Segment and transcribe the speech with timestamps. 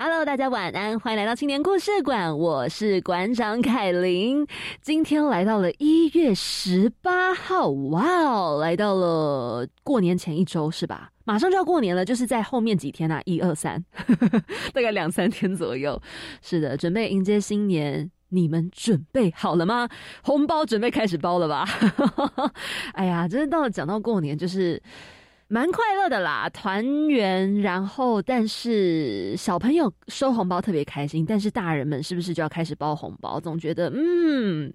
[0.00, 4.46] Hello，大家晚安，欢迎来到青年故事馆，我是馆长凯琳。
[4.80, 11.10] 今天来到了一月十八号，哇哦，来到了过年前一周是吧？
[11.24, 13.84] 马上就要过年了，就是在后面几天啊，一二三，
[14.72, 16.00] 大概两三天左右。
[16.42, 19.88] 是的，准备迎接新年，你们准备好了吗？
[20.22, 21.66] 红包准备开始包了吧？
[22.94, 24.80] 哎呀，真的到了讲到过年，就是。
[25.48, 27.60] 蛮快乐的啦，团圆。
[27.60, 33.40] 然后，但是小朋友收红包特别开心，但是大人们是不是就要开始包红包？
[33.40, 34.72] 总觉得，嗯，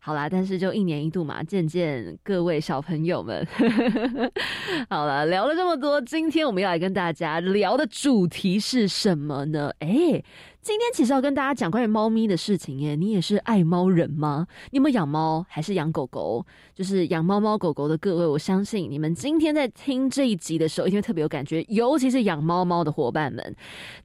[0.00, 0.28] 好啦。
[0.28, 3.46] 但是就一年一度嘛，见见各位小朋友们。
[4.90, 9.70] 好了，聊了这么多，今天我们要来跟大家聊的主题是什么呢？
[9.78, 10.22] 哎。
[10.62, 14.46] 今天其实要跟大家讲关于猫咪的事情耶，你也是爱猫人吗？
[14.70, 16.44] 你有没有养猫还是养狗狗？
[16.74, 23.56] 就是养猫猫狗狗的各位，我相信你们今天在听这一集的时候，一定特别有感觉，尤其是养猫猫的伙伴们。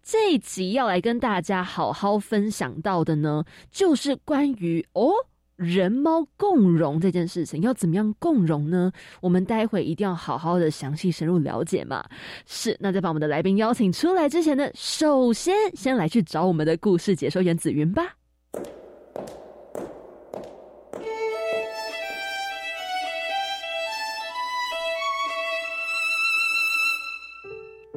[0.02, 5.12] 这一集要来跟大家好好分享到的呢，就是关于哦。
[5.56, 8.92] 人猫共融这件事情要怎么样共融呢？
[9.22, 12.04] 我们待会一定要好好的详细深入了解嘛。
[12.46, 18.16] 是，那在把我们的来宾邀请出来之前呢，首先先来去找我们的故事解说员紫云吧。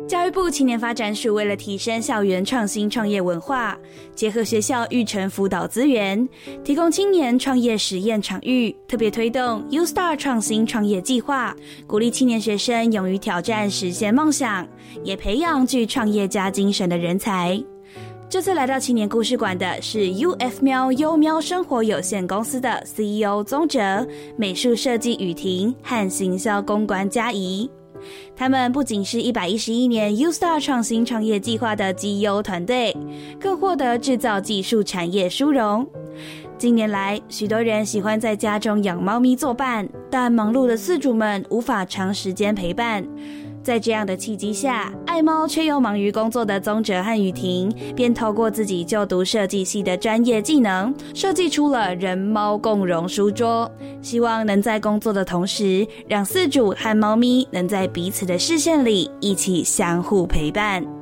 [0.08, 3.78] 教育部青年发展署为了提升校园创新创业文化，
[4.14, 6.26] 结合学校育成辅导资源，
[6.64, 11.54] 提供青年创业实验场域，特别推动 U Star 创新创业计划，
[11.86, 14.66] 鼓励青年学生勇于挑战，实现梦想，
[15.04, 17.62] 也培养具创业家精神的人才。
[18.30, 24.08] 这次来到青年故事馆的是 U F 喵优喵生活有限公司的 CEO 宗哲、
[24.38, 27.70] 美术设计雨婷和行销公关嘉怡。
[28.36, 32.96] 他们不仅是一百一十一年 U Star 创新创业计划的 CEO 团队，
[33.40, 35.86] 更获得制造技术产业殊荣。
[36.56, 43.06] 近年来，许多人喜欢在家中养猫咪作伴，但忙碌的饲主们无法长时间陪伴。
[43.68, 53.70] 在这样的契机下，爱猫却又忙于工作的宗哲和雨婷，便透过自己就读设计系的专业技能，设计出了人猫共融书桌，
[54.00, 60.97] 希望能在工作的同时，让饲主和猫咪能在彼此的视线里一起相互陪伴。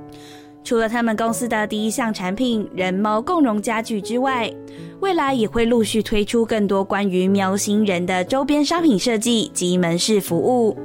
[0.66, 4.52] 除了他们公司的第一项产品人猫共融家具之外，
[4.98, 10.76] 未来也会陆续推出更多关于喵星人的周边商品设计及门市服务，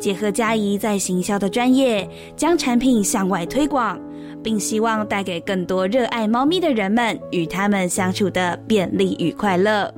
[0.00, 4.00] 结合嘉怡在行销的专业，将产品向外推广，
[4.42, 9.92] 并希望带给更多热爱猫咪的人们与他们相处的便利与快乐。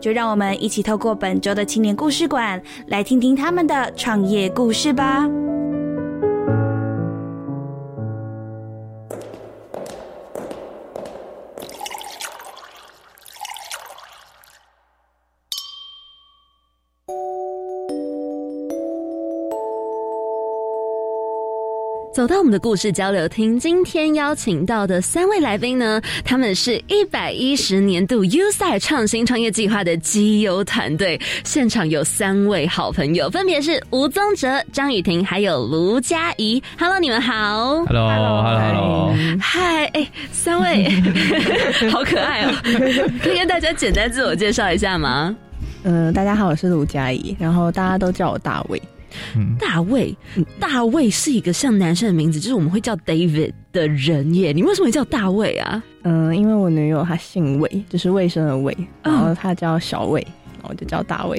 [0.00, 5.28] 就让我们一起透过本周的青年故事馆，来听听他们的创业故事吧。
[22.18, 31.16] 走到我们的故事交流厅，今天邀请到的三位来宾呢，他们是一百一十年度 U 赛创新创业计划的基优团队。
[31.44, 36.60] 现场有三位好朋友，分别是吴宗哲、张雨婷还有卢佳怡。
[36.76, 37.84] Hello，你们好。
[37.86, 40.90] Hello，Hello，嗨，哎，三位
[41.88, 42.52] 好可爱哦！
[43.22, 45.36] 可以跟大家简单自我介绍一下吗？
[45.84, 48.82] 嗯，大家好，我是卢佳怡，然后大家都叫我大卫。
[49.58, 50.16] 大卫，
[50.58, 54.52] 大卫是一个像男生的名字，就是我们会叫 David 的人耶。
[54.52, 55.82] 你为什么会叫大卫啊？
[56.02, 60.20] 嗯，因为我女友她姓魏，就是卫生的卫，然后她叫小魏，
[60.54, 61.38] 然后我就叫大卫。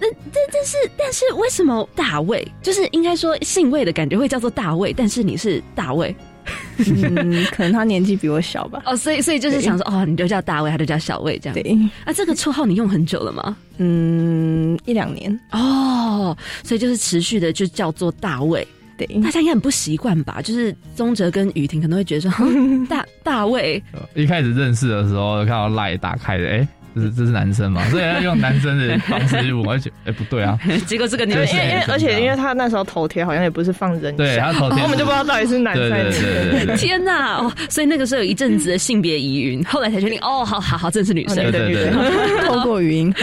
[0.00, 2.46] 那但但是但是为什么大卫？
[2.60, 6.14] 就是应该说姓魏的感觉会叫做大卫，但是你是大卫。
[6.78, 8.82] 嗯，可能他年纪比我小吧。
[8.86, 11.54] 哦，所以所以就是想说，哦，你就叫大卫，他就叫小卫这样。
[11.54, 13.56] 对，啊，这个绰号你用很久了吗？
[13.78, 15.38] 嗯，一两年。
[15.52, 18.66] 哦，所以就是持续的就叫做大卫。
[18.98, 20.40] 对，大家应该很不习惯吧？
[20.42, 22.30] 就是宗哲跟雨婷可能会觉得说，
[22.88, 23.82] 大大卫。
[24.14, 26.68] 一开始认识的时候看到赖打开的，哎。
[26.94, 36.76] 这是这是男生嘛，所以要用男生的方式去问，而且哎不对啊， 结果这个女生，因为因为而且因为他那时候头贴好像也不是放人，对他头贴，我们就不知道到底是男生还是女。
[36.76, 41.90] 天哪，哦，所以那个时候有一阵子的性别疑云，后来才确定哦，好好好，真是女生，对对对，
[42.46, 43.14] 透过语音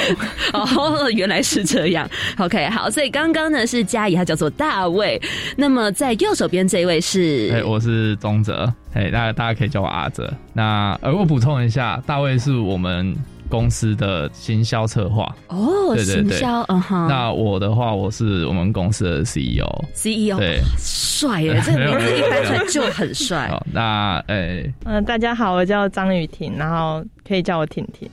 [0.54, 2.10] 哦，原来是这样。
[2.38, 5.22] OK，好，所以刚刚呢是嘉怡，他叫做大卫，
[5.56, 10.32] 那么在右手边这一位是，哎，我是宗泽，哎，大家大家可以叫我阿泽。
[10.54, 13.16] 那呃，我补充一下，大卫是我们。
[13.50, 15.36] 公司的行销策划。
[15.48, 17.08] 哦，行销，嗯哼。
[17.08, 23.52] 那我的话，我是我们公司的 CEO，CEO，对，帅耶， 这个名字一翻出来就很帅。
[23.74, 28.10] 那，诶，嗯，大家好，我叫张雨婷，然后可以叫我婷婷，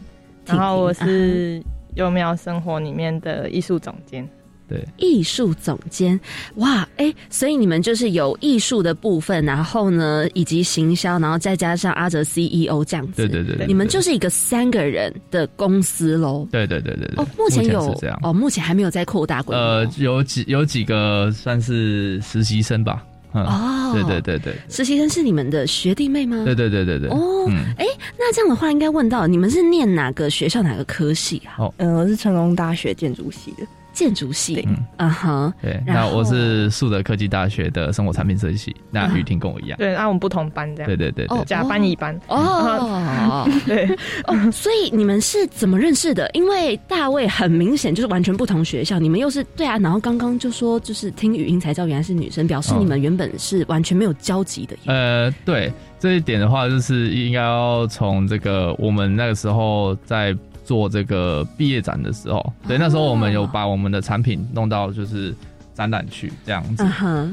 [0.47, 1.63] 然后我是
[1.95, 4.27] 幼苗生活里面的艺术总监。
[4.69, 6.19] 对，艺术总监，
[6.57, 16.49] 哇，哎，所以你们就是有艺术的部分，然后呢，以及行销，然后再加上阿哲 CEO 这样子，对对对，你们就是一个三个人的公司喽。
[16.51, 17.25] 对对对对对。
[17.25, 19.63] 哦，目前有这样，哦，目前还没有在扩大规模。
[19.63, 23.05] 呃，有几有几个算是实习生吧。
[23.33, 26.43] 哦，对对对对，实习生是你们的学弟妹吗？
[26.45, 27.11] 对对对对对。
[27.11, 27.47] 哦，
[27.77, 27.85] 哎，
[28.19, 31.55] 那这样的话，应该问到你们是念哪个学校哪个科系啊？
[31.59, 33.67] 哦，嗯，我是成功大学建筑系的。
[33.97, 43.89] 建筑系，嗯哼，对，那我是树德科技大学的生活产品设计系，那雨婷跟我一样，对，那我们不同班这样，对对对对，甲班乙班，哦， 对，
[44.25, 46.31] 哦，所以你们是怎么认识的？
[46.35, 54.77] 因为大卫很明显就是完全不同学校，你们又是对啊，然后刚刚就说就是听语音才知道原来是女生，表示你们原本是完全没有交集的。
[54.85, 60.37] 呃，对，这一点的话，就是应该要从这个我们那个时候在。
[60.67, 65.33] 做这个毕业展的时候，对，那时候我们有把我们的产品弄到就是
[65.73, 66.85] 展览去这样子，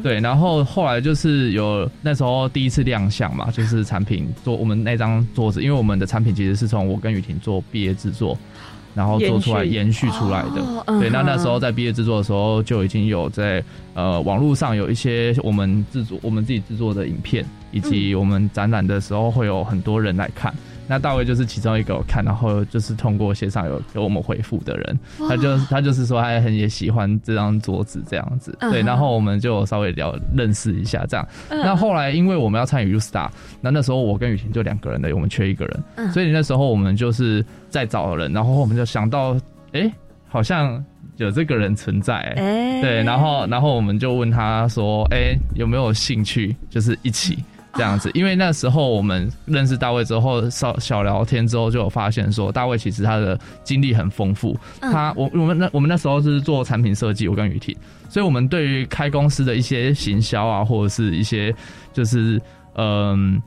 [0.04, 8.38] 对，然后后来就是有那时候第一次亮相嘛，就是产品做我们那张桌子，因为我们的产品其实是从我跟雨婷做毕业制作，
[8.94, 10.08] 然后做出来延续。
[10.12, 13.64] 出来的，对，那那时候在毕业制作的时候就已经有在
[13.96, 20.54] 呃网络上有一些我们制作我们自己制作的影片，以及我们展览的时候会有很多人来看。
[20.88, 25.00] 那大卫就是其中一个我看，然后就是通过线上有给我们回复的人，
[25.30, 31.28] 他就他就是说他很也喜欢这张桌子这样子，对，然后我们就稍微聊认识一下这样。
[31.50, 33.30] 那后来因为我们要参与 U Star，
[33.62, 39.38] 那那时候我跟雨晴就两个人的，我们缺一个人，所以那时候我们就是在找人，然后我们就想到，
[39.72, 39.90] 哎，
[40.28, 40.84] 好像
[41.16, 47.44] 有这个人存在，对，然后然后我们就问他说，哎，有没有兴趣，就是一起。
[47.76, 54.56] 这样子，因为那时候我们认识大卫之后，小小聊天之后，就有发现说，大卫其实他的经历很丰富。
[54.80, 57.76] 他我我们那我们那时候是做产品设计，我跟雨婷，
[58.10, 61.54] 所以我们对于开公司的一些行销啊，或者是一些
[61.92, 62.40] 就是
[62.76, 63.42] 嗯，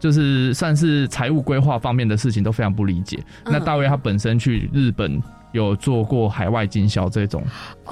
[0.00, 3.18] 就是算是财务规划方面的事情都非常不理解。
[3.44, 5.22] 那大卫他本身去日本。
[5.52, 7.42] 有做过海外经销这种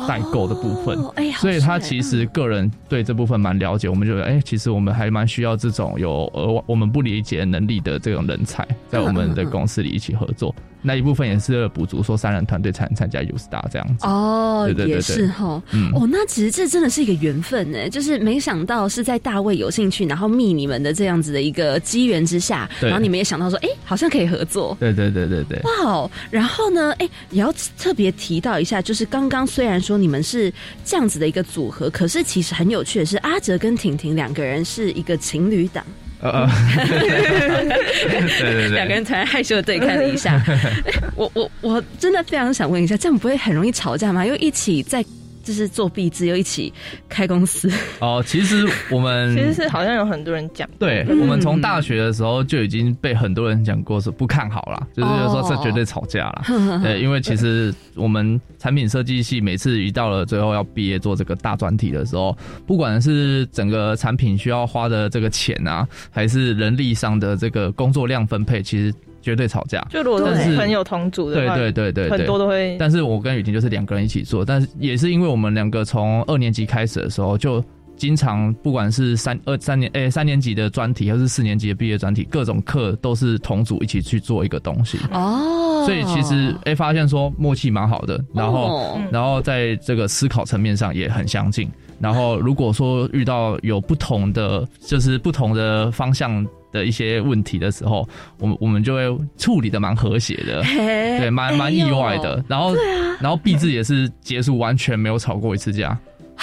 [0.06, 0.98] 代购的部分，
[1.36, 3.88] 所以他其实个人对这部分蛮了解。
[3.88, 10.54] 我们觉得，哎，其实我们还蛮需要这种有额外我们不理解能力的这种人才，在我们的公司里一起合作。
[10.86, 14.06] 那一部分也是补足，说三人团队才能参加 U Star 这样子。
[14.06, 15.60] 哦，也是哈，
[15.92, 30.52] 哦，那其实这真的是一个缘分呢，就是没想到是在大卫有兴趣，然后密你们的这样子的一个机缘之下，然后你们也想到说，哎，好像可以合作，对对对对对，哇哦，然后呢，哎，也要特别提到一下，就是刚刚虽然说你们是
[30.84, 35.84] 这样子的一个组合，可是其实很有趣的是，阿哲跟婷婷两个人是一个情侣档。
[36.22, 40.42] 呃，对对对，两个人突然害羞的对看了一下，
[41.14, 44.24] 我我我真的非常想问一下，这样不会很容易吵架吗？
[44.24, 45.04] 因为一起在。
[45.46, 46.72] 就是做壁纸，又一起
[47.08, 48.20] 开公司哦。
[48.26, 56.42] 其实我们 其实是好像有很多人讲，对我们从大学的时候就已经被很多人讲过是不看好了，就是说这绝对吵架了。
[56.82, 62.36] 对，因为其实我们产品设计系每次一到了最后要毕业做这个大专题的时候，
[62.66, 68.92] 不管是整个产品需要花的这个钱啊，还是人力上的这个工作量分配，其实。
[69.26, 72.76] 绝对吵架，就如果是朋友同组的，对对对对，很多都会。
[72.78, 77.60] 但是我跟雨婷就是两个人一起做，但是也是因为我们两个从二年级开始的时候就
[77.96, 84.96] 经常不管是三二三年诶、三年级的专题，还是四年级的毕业专题，各种课都是同组一起去做一个东西。
[85.10, 91.68] 哦，所以其实诶、发现说默契蛮好的，然后、哦然后在这个思考层面上也很相近。
[91.98, 98.08] 然后如果说遇到有不同的就是不同的方向的一些问题的时候，
[98.38, 100.62] 我们我们就会处理的蛮和谐的。
[100.62, 102.44] 对，蛮蛮意外的。
[102.48, 102.74] 然后，
[103.20, 105.98] 然后毕志也是结束完全没有吵过一次架，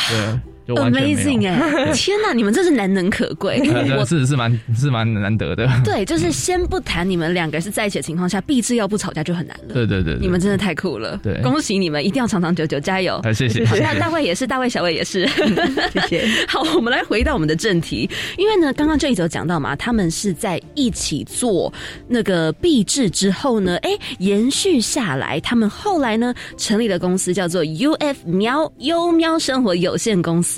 [0.09, 1.03] 对，就完全。
[1.03, 1.91] Amazing 哎！
[1.93, 3.58] 天哪，你们真是难能可贵。
[3.74, 5.70] 呃 对我是是蛮是蛮难得的。
[5.84, 9.74] 对，就是先不谈你们两个人是在一起的情况下，必志要不吵架就很难了。
[9.74, 13.20] 对对对，对你们真的太酷了，对恭喜你们，一定要长长久久，加油！
[13.24, 15.27] 哎谢谢谢谢大大卫也是，大卫小卫也是，
[15.91, 16.25] 谢谢。
[16.48, 21.72] 好，我们来回到我们的正题，因为呢，刚刚这一则讲到嘛，他们是在一起做
[22.08, 23.89] 那个壁制之后呢，哎，
[24.20, 30.52] 延续下来，他们后来呢成立的公司，叫做 UF 喵优喵生活有限公司。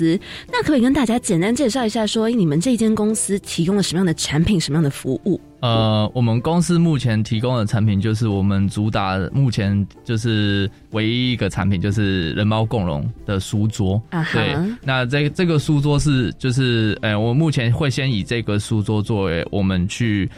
[0.50, 5.40] 那可不可以跟大家简单介绍一下说，诶你们这间公司提供了什么样的产品，什么样的服务？
[5.60, 14.00] 呃，我们公司目前提供的产品就是我们主打目前就是唯一一个产品，就是人猫共融的书桌。
[14.10, 20.28] 啊哈对，那这这个书桌是就是，呃，我目前会先以这个书桌作为我们去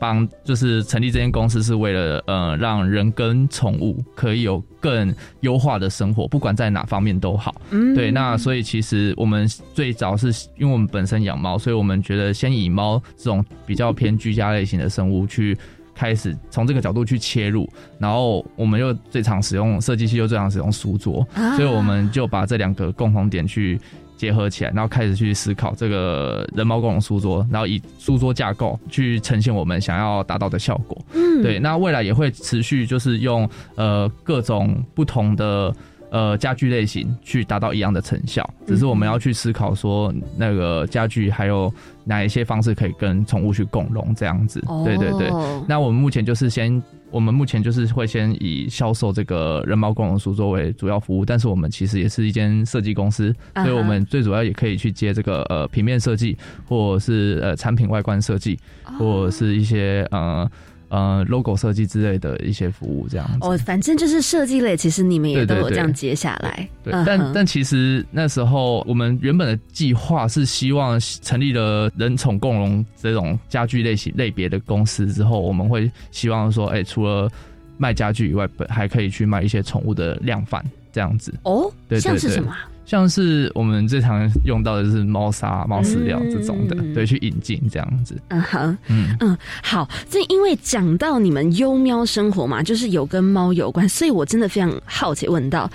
[0.00, 7.54] 帮，就是成立这间公司是为了呃让人跟宠物可以有更优化的生活，不管在哪方面都好。
[7.70, 15.56] 嗯对，那所以其实我们最早是因为我们本身养猫，所以我们觉得先以猫这种比较偏居家类型的生物去
[15.94, 23.78] 开始从这个角度去切入，然后我们又最常使用设计系又最常使用书桌，啊所以我们就把这两个共同点去。
[24.20, 31.00] 结合起来，然后开始去思考这个人猫共融书桌，然后以书桌架构去呈现我们想要达到的效果。
[31.14, 35.74] 嗯对，那未来也会持续就是用呃各种不同的
[36.10, 41.72] 呃家具类型去达到一样的成效，只是我们要去思考说那个家具还有
[42.04, 44.62] 哪一些方式可以跟宠物去共融这样子。
[44.84, 46.70] 对对对哦，那我们目前就是先。
[47.10, 56.36] 我们目前就是会先以销售这个人猫共融书作为主要服务，但是我们其实也是一间设计公司，所以我们最主要也可以去接这个呃平面设计，
[56.66, 58.58] 或者是呃产品外观设计，
[58.98, 60.48] 或是一些呃
[60.90, 63.38] 呃 logo 设计之类的一些服务这样子。
[63.40, 66.68] 哦，反正就是设计类，其实你们也都有这样接下来。
[66.84, 77.30] 对，但但其实那时候我们原本的计划是希望成立了人宠共荣这种家具类型类别的公司之后，我们会希望说，哎、除了
[77.78, 81.32] 卖家具以外，本还可以去卖一些宠物的量贩这样子。
[81.44, 82.69] 哦，对对对像是什么啊？
[82.84, 88.20] 像是我们最常用到的就是猫砂、猫饲料这种的，嗯对，去引进这样子。
[88.28, 95.70] 嗯哼，嗯嗯，好，这因为讲到你们优喵生活嘛，就是有跟猫有关，所以我真的非常好奇问到，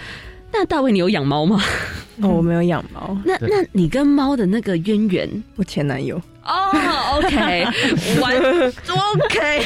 [0.57, 1.61] 那大卫你有养猫吗？
[2.21, 5.43] 哦，我没有养猫，那那你跟猫的那个渊源？
[5.57, 6.21] 我前男友。
[6.45, 7.65] 哦，OK，
[8.21, 9.61] 完，OK，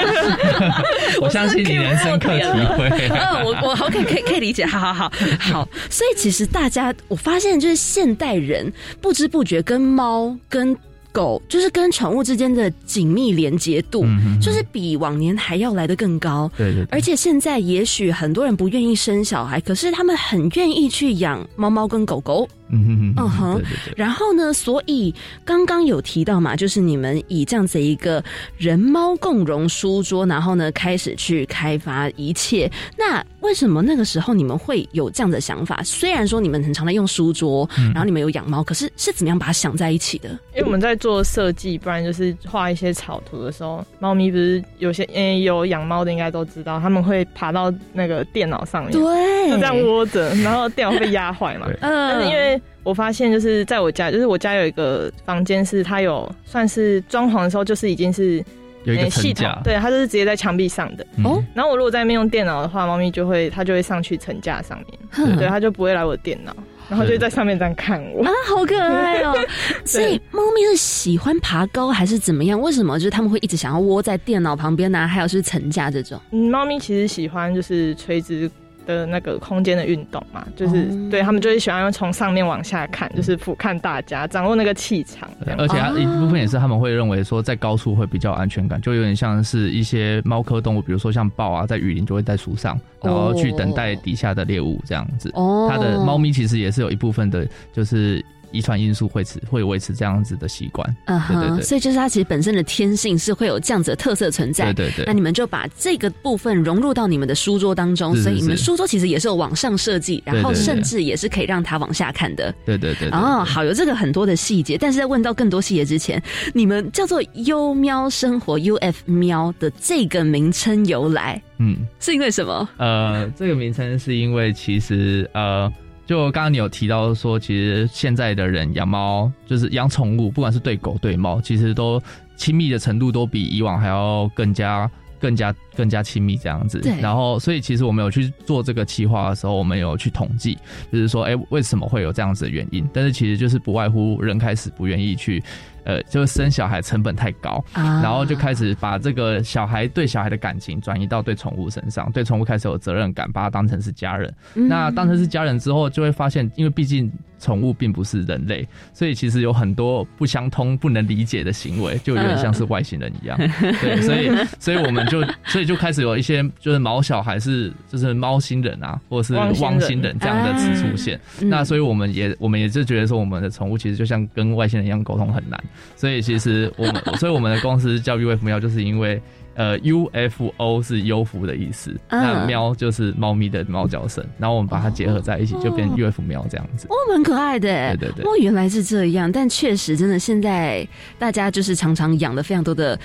[1.20, 2.88] 我相信你能深刻体会。
[3.10, 5.68] 嗯，我我 OK 可以可以理解，好好好好。
[5.90, 8.72] 所以其实大家，我发现就是现代人
[9.02, 10.74] 不知不觉跟猫跟
[11.12, 16.50] 狗，就是跟宠物之间的紧密连接度，嗯就是比往年还要来得更高。
[16.56, 22.48] 对对对而且现在也许很多人不愿意生小孩，可是他们很愿意去养猫猫跟狗狗。
[22.70, 23.94] 嗯哼哼嗯哼对对对。
[23.96, 28.22] 然后呢，所以刚刚有提到嘛，就是你们以这样子一个
[28.56, 32.70] 人猫共融书桌，然后呢开始去开发一切。
[32.96, 35.82] 那为什么那个时候你们会有这样的想法？
[35.82, 40.28] 虽然说你们很常在用书桌，嗯然后你们有养猫，可是是怎么样把它想在一起的？
[40.54, 51.66] 因为我们在做设计，不然就是画一些草图的时候，猫咪不是有些嗯、有养猫的应该都知道，他们会爬到那个电脑上面，对就这样窝着，然后电脑会被压坏嘛。
[51.80, 58.42] 嗯但是因为我发现，就是在我家，就是我家有一个房间是它有算是装潢的时候，就是已经是
[58.84, 61.06] 有一个呃系统对，它就是直接在墙壁上的。
[61.16, 66.54] 嗯哦，然后我如果在那边用电脑的话，猫咪就会它就会上去层架上面，哼对，它就不会来我的电脑，
[66.88, 68.24] 然后就会在上面这样看我。
[68.24, 69.36] 啊，好可爱哦！
[69.84, 72.58] 所以猫咪是喜欢爬高还是怎么样？
[72.58, 76.18] 为什么就是他们会一直想要窝在电脑旁边呢、还有是层架这种？
[76.30, 78.50] 嗯，猫咪其实喜欢就是垂直
[78.94, 85.28] 的那个空间的运动嘛，就是、哦对他们就是喜欢从上面往下看，就是俯瞰大家，掌握那个气场。
[85.56, 95.30] 而且一部分也是他们会认为说，在高处会比较安全感，就有点像是一些猫科动物，比如说像豹啊，在雨林就会在树上，然后去等待底下的猎物这样子。
[95.34, 100.96] 哦它的猫咪其实也是有一部分的，就是遗传因素会持会维持这样子的习惯。
[101.06, 104.72] 嗯哼，对对对所以就是它其实本身的天性是会有这样子的特色存在。
[104.72, 112.54] 对对对那你们就把这个部分融入到你们的书桌当中，是是所以你们是书桌其实也是有往上设计，然后甚至也是可以让它往下看的。
[112.64, 116.22] 对对对对哦，好，有这个很多的细节，但是在问到更多细节之前，
[116.54, 121.76] 你们叫做优喵生活 UF 喵的这个名称由来嗯。
[122.00, 122.68] 是因为什么？
[122.78, 125.70] 呃，这个名称是因为其实呃，
[126.08, 132.02] 就刚刚你有提到说，其实现在的人养猫就是养宠物，不管是对狗对猫，其实都
[132.34, 134.90] 亲密的程度都比以往还要更加。
[135.20, 140.56] 更加更加亲密这样子对，然后所以其实我们有去做这个企划的时候，我们有去统计，
[140.92, 142.88] 就是说，哎、为什么会有这样子的原因？
[142.92, 145.42] 但是其实就是不外乎人开始不愿意去，
[145.88, 154.32] 呃，就是生小孩成本太高，啊然后就开始把这个小孩对小孩的感情转移到对宠物身上，对宠物开始有责任感，把它当成是家人。
[154.54, 163.38] 嗯那当成是家人之后，就会发现，因为毕竟宠物并不是人类，所以其实有很多不相通、不能理解的行为，就有点像是外星人一样。
[163.80, 171.18] 对，所以所以我们就所以就开始有一些就是毛小孩是就是猫星人啊，或者是汪星人这样的词出现。
[171.40, 175.62] 嗯那所以我们也我们也就觉得说，我们的宠物其实就像跟外星人一样沟通很难，
[175.96, 179.20] 所以其实我们所以我们的公司叫 UF 喵，就是因为。
[179.58, 186.86] 呃，UFO 是优福的意思，嗯那喵就是猫咪的猫叫声，然后我们把它结合在一起，就变哦 UF 喵这样子。
[186.88, 187.96] 哦，蛮可爱的耶。
[187.98, 190.86] 对对对哦，原来是这样，但确实真的现在
[191.18, 192.96] 大家就是常常养了非常多的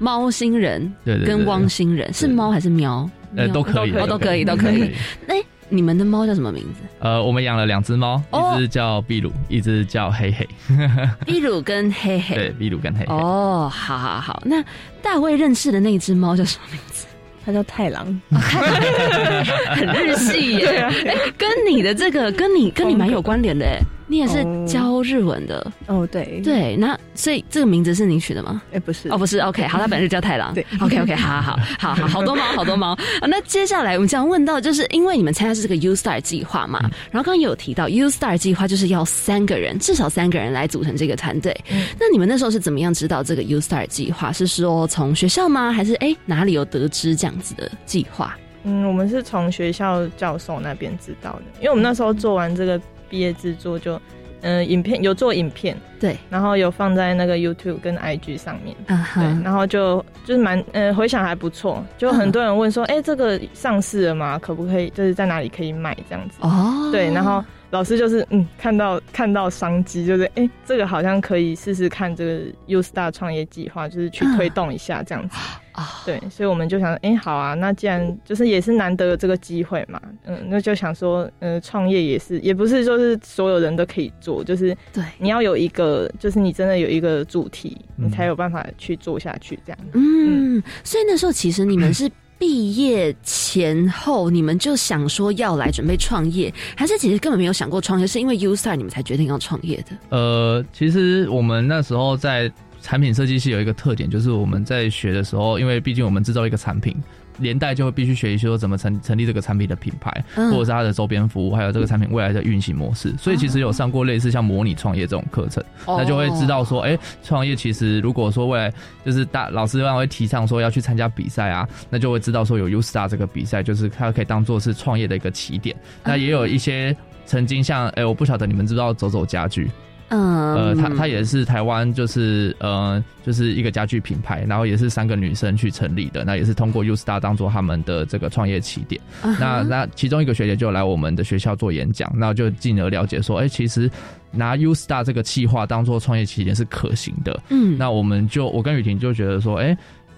[0.00, 3.08] 猫星人，对跟汪星人，是猫还是喵？
[3.36, 4.90] 呃，都可以，哦，都可以，都可以。
[5.28, 5.36] 哎，
[5.72, 6.80] 你们的猫叫什么名字？
[7.00, 10.46] 呃，我们养了两只猫，哦一只叫秘鲁，一只叫黑黑。
[11.26, 12.34] 秘鲁跟黑黑。
[12.34, 13.14] 对，秘鲁跟黑黑。
[13.14, 14.62] 哦，好好好，那
[15.00, 17.06] 大卫认识的那只猫叫什么名字？
[17.44, 23.80] 它叫太郎， 很日系耶，哎跟你的这个跟你跟你蛮有关联的哎，
[24.12, 28.60] 你也是哦教日文的，哦，对，对，那所以这个名字是你取的吗？
[28.70, 30.52] 哎，不是，哦，不是，OK， 好，他本来就叫太郎。
[30.52, 32.92] 对，OK OK，好好好好好，好多毛， 好多猫。
[32.92, 36.78] 啊，那接下来我们想问到，就是因为你们参加是这个 U Star 计划嘛，
[37.10, 41.58] 然后刚刚也有提到 U Star 计划就是要三个人，至少三个人来组成这个团队。
[41.98, 44.30] 那你们那时候是怎么样知道这个 U Star 计划？
[44.30, 45.72] 是说从学校吗？
[45.72, 48.36] 还是哎哪里有得知这样子的计划？
[48.64, 52.80] 嗯，我们是从学校教授那边知道的，因为我们那时候做完这个
[53.12, 54.00] 毕业制作就，
[54.40, 64.38] 嗯、影片有做影片，对，然后有放在那个 YouTube 跟 IG 上面，啊对，然后就就是蛮，呃，回想还不错，就很多人问说，哎、这个上市了吗？
[64.38, 66.38] 可不可以，就是在哪里可以买这样子？
[66.40, 75.36] 哦，对，然后老师就是嗯，看到看到商机，就是哎、这个好像可以试试看这个 U Star 创业计划，就是去推动一下这样子。
[75.72, 89.78] 啊，对，所以我们就想，哎、好啊，那既然就是也是难得有这个机会嘛，嗯，那就想说，呃，创业也是，也不是就是所有人都可以做，就是对，你要有一个，就是你真的有一个主题，嗯你才有办法去做下去这样。
[89.94, 99.96] 嗯，所以那时候其实你们是毕业前后，你们就想说要来准备创业，还是其实根本没有想过创业，是因为 U Star 你们才决定要创业的？
[100.10, 102.50] 呃，其实我们那时候在
[102.82, 106.94] 产品设计系有一个特点，就是我们在学的时候，因为毕竟我们制造一个产品。
[107.38, 113.10] 连带就会必须学习说怎么成成立这个产品的品牌，嗯或者是它的周边服务，还有这个产品未来的运行模式。
[113.16, 118.70] 所以其实有上过类似像模拟创业这种课程，那就会知道说，哎、创业其实如果说未来
[119.02, 125.74] 就是大老师让会提倡说要去参加比赛啊，那就会知道说有 U Star 这个比赛，就是它可以当做是创业的一个起点。
[126.04, 129.70] 那也有一些曾经像，哎、我不晓得你们知不知道走走家具。
[130.12, 139.00] 嗯，呃，他他也是台湾就是呃就是一个家具品牌，然后也是三个女生去成立的，那也是通过 U Star 当做他们的这个创业起点。
[139.40, 143.90] 那那其中一个学姐就来我们的学校做演讲，那就进而了解说，哎、其实
[144.30, 147.40] 拿 U Star 这个企划当做创业起点是可行的。
[147.48, 149.74] 嗯，那我们就我跟雨婷就觉得说，哎、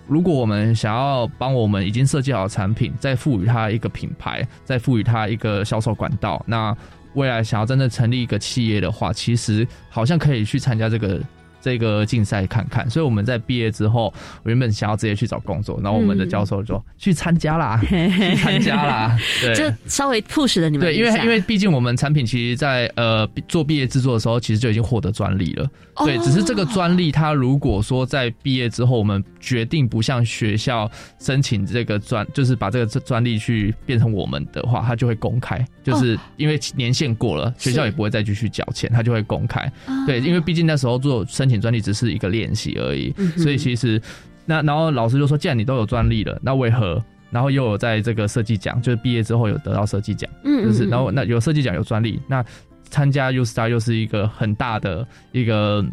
[0.08, 6.76] 如果我们想要帮我们已经设计好的产品，再赋予它一个品牌，再赋予它一个销售管道，那
[7.14, 11.20] 未来想要真的成立一个企业的话，其实好像可以去参加这个。
[11.64, 25.64] 这个竞赛看看，所以我们在毕业之后，我原本想要直接去找工作，然后我们的教授就说、去参加啦， 去参加啦，对，就稍微 push 了你们对，因为因为毕竟我们产品其实在呃做毕业制作的时候，其实就已经获得专利了。
[25.96, 26.04] 哦。
[26.04, 39.72] 对，只是这个专利，它如果说在毕业之后，我们决定不向学校申请这个专，就是把这个专利去变成我们的话，它就会公开，就是因为年限过了，学校也不会再继续缴钱，它就会公开。
[40.06, 44.00] 对，因为毕竟那时候做申请专利只是一个练习而已，嗯所以其实
[44.46, 47.02] 那然后老师就说，既然你都有专利了，那为何？
[47.30, 50.86] 然后又有在这个设计奖，就是毕业之后有得到设计奖，嗯嗯就是？
[50.86, 50.90] 嗯。
[50.90, 52.44] 然后那有设计奖有专利，那
[52.90, 55.84] 参加 U Star 又是一个很大的一个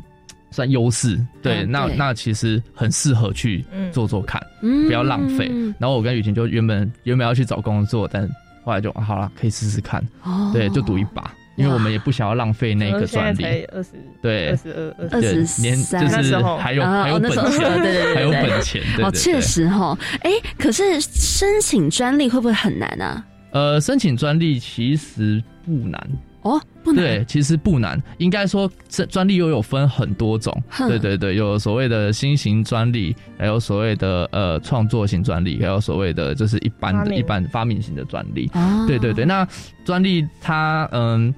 [0.52, 3.92] 算优势，对，那那其实很适合去嗯。
[3.92, 5.52] 做做看，嗯不要浪费。
[5.80, 8.30] 然后我跟雨晴就原本原本要去找工作，但
[8.64, 10.52] 后来就啊好了，可以试试看，哦。
[10.54, 13.42] 对，就赌一把，因为我们也不想要浪费那个现在专利。
[13.44, 13.90] 才二十，
[14.22, 19.42] 对二十二，二二十年三就是还有 还有本钱，对对对对还有本钱，对哦，确。
[19.42, 23.26] 实哈，哎，可是申请专利会不会很难啊？
[23.52, 26.00] 呃，申请专利其实不难，
[26.42, 28.02] 哦，不难，对，其实不难。
[28.18, 30.52] 应该说，这专利又有分很多种。
[30.88, 38.50] 对对对，有所谓的新型专利，还有所谓的呃创作型专利，还有所谓的就是一般的一般发明型的专利。
[38.54, 39.48] 哦对对对，那
[39.86, 41.34] 专利它嗯，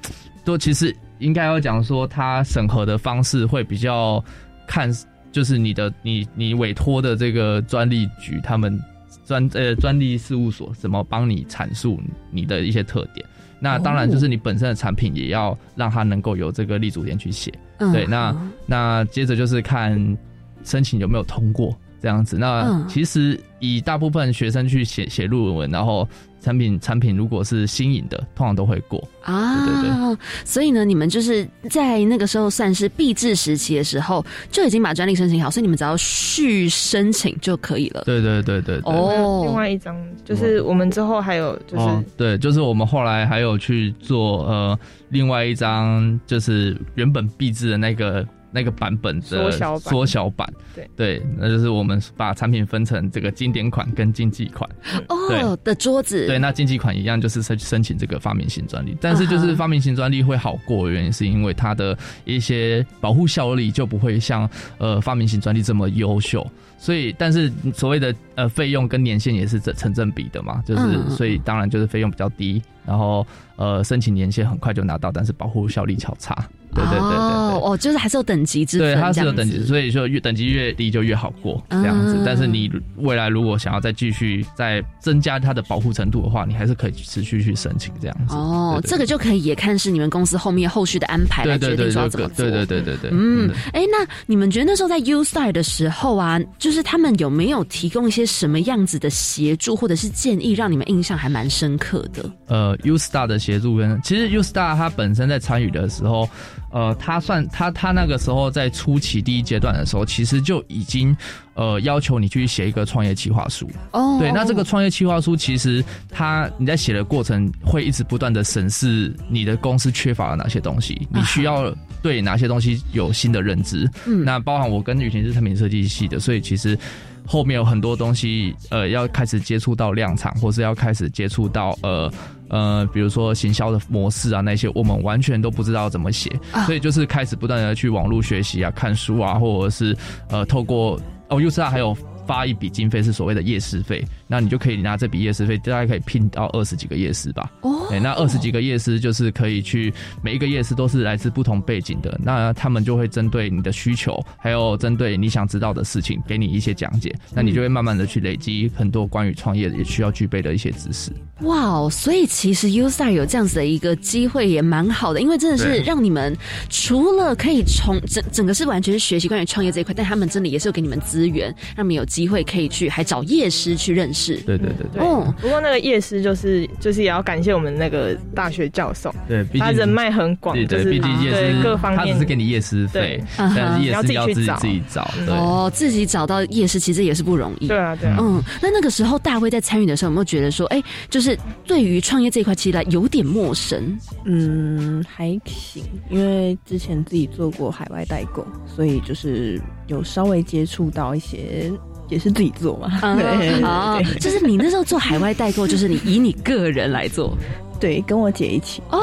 [0.46, 4.24] 都其实应该要讲说，它审核的方式会比较
[4.66, 4.90] 看，
[5.34, 8.80] 就是你的你你委托的这个专利局他们
[9.26, 12.00] 专呃专利事务所怎么帮你阐述
[12.32, 13.26] 你的一些特点。
[13.64, 17.50] 那当然就是你本身的产品也要让它能够有这个立足点去写。
[17.78, 20.18] 嗯对，那那接着就是看
[20.66, 21.74] 申请有没有通过
[22.04, 22.38] 这样子。
[22.38, 26.06] 那嗯其实以大部分学生去写写论文，然后
[26.42, 29.02] 产品产品如果是新颖的，通常都会过。
[29.22, 38.04] 啊，对对所以呢，你们就是在那个时候算是闭制时期的时候，就已经把专利申请好，所以你们只要续申请就可以了。
[38.06, 38.94] 对对对对对。
[38.94, 49.80] 哦，另外一张就是我们之后还有就是哦，对，就是我们后来还有去做呃另外一张，就是原本闭制的那个那个版本的缩小版。
[49.82, 50.90] 缩小版，对。
[50.96, 54.70] 对，那就是我们把产品分成这个经典款跟竞技款。
[55.10, 66.46] 哦的桌子，对，那竞技款一样，就是申申请这个发明型专利，但是就是发明型专利会好过的原因，是因为它的一些保护效力就不会像呃发明型专利这么优秀，
[66.78, 71.10] 所以但是所谓的呃费用跟年限也是成成正比的嘛，就是、嗯。
[71.10, 76.34] 所以当然就是费用比较低，然后呃申请年限很快就拿到，但是保护效力较差，
[76.74, 77.34] 对对对对对。
[77.54, 82.16] 哦哦，就是还是有等级之分，对，它是有等级，所以说越等级越低就越好过这样子。
[82.18, 88.34] 嗯但是你未来如果想要再继续再增加它的保护程度的话，你还是可以持续去申请这样子。
[88.34, 92.50] 哦，对对这个就可以也看是你们公司后面后续的安排来决定对对对对说要怎么做。
[92.50, 102.30] 对对对对对，嗯对，哎、那你们觉得那时候在 U Star 的时候啊，就是他们有没有提供一些什么样子的协助或者是建议，让你们印象还蛮深刻的？
[102.48, 106.30] 呃，U Star 的协助跟其实 U Star 它本身在参与的时候，
[106.72, 111.16] 呃，它算它它那个时候在初期第一阶段的时候，其实就已经
[111.54, 113.70] 呃要求你去写一个创业计划书。
[113.92, 123.90] 哦对，那这个创业计划书其实它你在写的过程会一直不断的审视你的公司缺乏了哪些东西，你需要对哪些东西有新的认知。
[124.06, 126.78] 嗯那包含我跟雨晴是产品设计系的，所以其实。
[127.26, 132.12] 后面有很多东西，呃，要开始接触到量产，或是要开始接触到呃
[132.50, 136.66] 呃，比如说行销的模式啊，那些我们完全都不知道怎么写，啊。
[136.66, 139.96] 所以就是开始不断的去网络学习啊，看书啊，或者是
[140.30, 147.52] 呃，透过哦 u s a 还有发一笔经费是所谓的夜市费，那你就可以拿这笔夜市费，大概可以聘到二十几个夜市吧。
[147.62, 161.12] 哦哎，那二十几个夜市就是可以去每一个夜市都是来自不同背景的，那他们就会针对你的需求，还有针对你想知道的事情，给你一些讲解，那你就会慢慢的去累积很多关于创业也需要具备的一些知识。
[161.42, 161.90] 哇哦！
[161.90, 166.36] 所以其实 U Star 有这样子的一个机会也蛮好的，因为真的是让你们
[166.70, 174.36] 除了可以从整整个是完全是学习关于创业这一块，但他们真的也是有给你们资源，让你们有机会可以去还找夜师去认识。
[174.46, 184.58] 对对对对，哦，不过那个夜师就是就是也要感谢我们那个大学教授，对，他人脉很广，对对，就是毕竟夜师各方面他只是给你夜师费但是夜师要自己你要自己去找。
[184.58, 187.68] 自己找，哦，自己找到夜师其实也是不容易。
[187.68, 193.98] 对啊对啊，嗯，那那个时候大卫在参与的时候，有没有觉得说，哎、就是对于创业这一块，其实来有点陌生？
[194.26, 201.72] 嗯，还行，因为之前自己做过海外代购，所以就是有稍微接触到一些，
[202.10, 203.16] 也是自己做嘛。
[203.16, 207.38] 对就是你那时候做海外代购，就是你以你个人来做
[207.80, 208.82] 对，跟我姐一起。
[208.90, 209.00] 哦。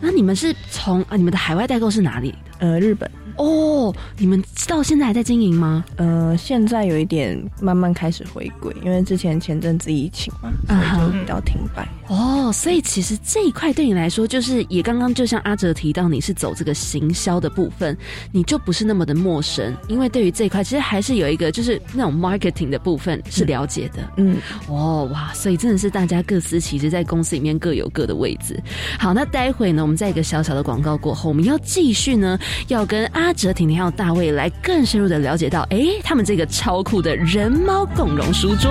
[0.00, 2.36] 那你们是从啊，你们的海外代购是哪里的？
[2.58, 5.84] 呃，日本，哦，你们到现在还在经营吗？
[5.96, 11.88] 呃，现在有一点慢慢开始回归，因为之前前阵子疫情嘛，所以就比较停摆。
[12.12, 17.96] 哦，所以其实这一块对你来说，就是也刚刚就像阿哲提到，你是走这个行销的部分，
[18.30, 24.06] 你就不是那么的陌生，因为对于这一块，其实还是有一个就是那种 marketing 的部分是了解的。
[24.18, 24.36] 嗯，
[24.68, 28.62] 哦，哇，所以真的是大家各司其职，在公司里面各有各的位置。
[28.98, 38.70] 好，那待会呢，我们在一个小小的广告过后，我们要继续呢，要跟阿哲、婷婷还有大卫来更深入的了解到，哎，他们这个超酷的人猫共融书桌。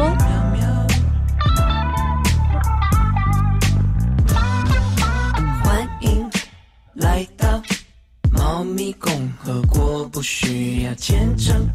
[8.76, 11.68] 咪共和国不需要签证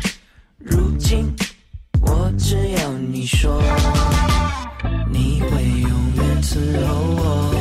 [0.59, 1.27] 如今，
[2.01, 3.63] 我只要你说，
[5.13, 7.53] 你会永远伺候我，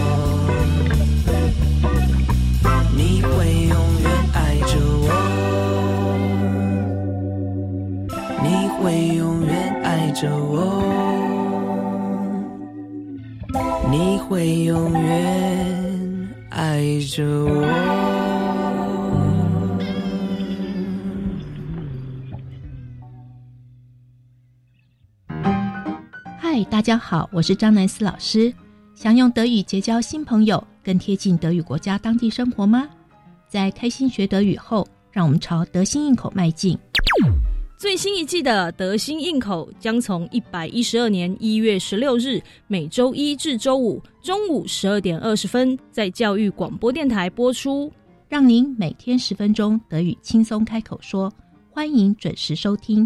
[2.95, 3.27] 你会
[3.67, 5.05] 永远爱着我，
[8.41, 8.47] 你
[8.79, 10.81] 会永远爱着我，
[13.91, 18.14] 你会永远爱着我。
[26.55, 28.53] 嗨，大家好，我是张南思老师。
[28.93, 32.87] 想用德语结交新朋友，更贴近德语国家当地生活吗？
[33.49, 36.79] 在开心学德语后，让我们朝德心应口迈进。
[37.77, 47.91] 最新一季的《德心应口》将从一百一十二年一月十六日每周一至周五中午十二点二十分在教育广播电台播出，
[48.29, 51.29] 让您每天十分钟德语轻松开口说。
[51.69, 53.05] 欢迎准时收听。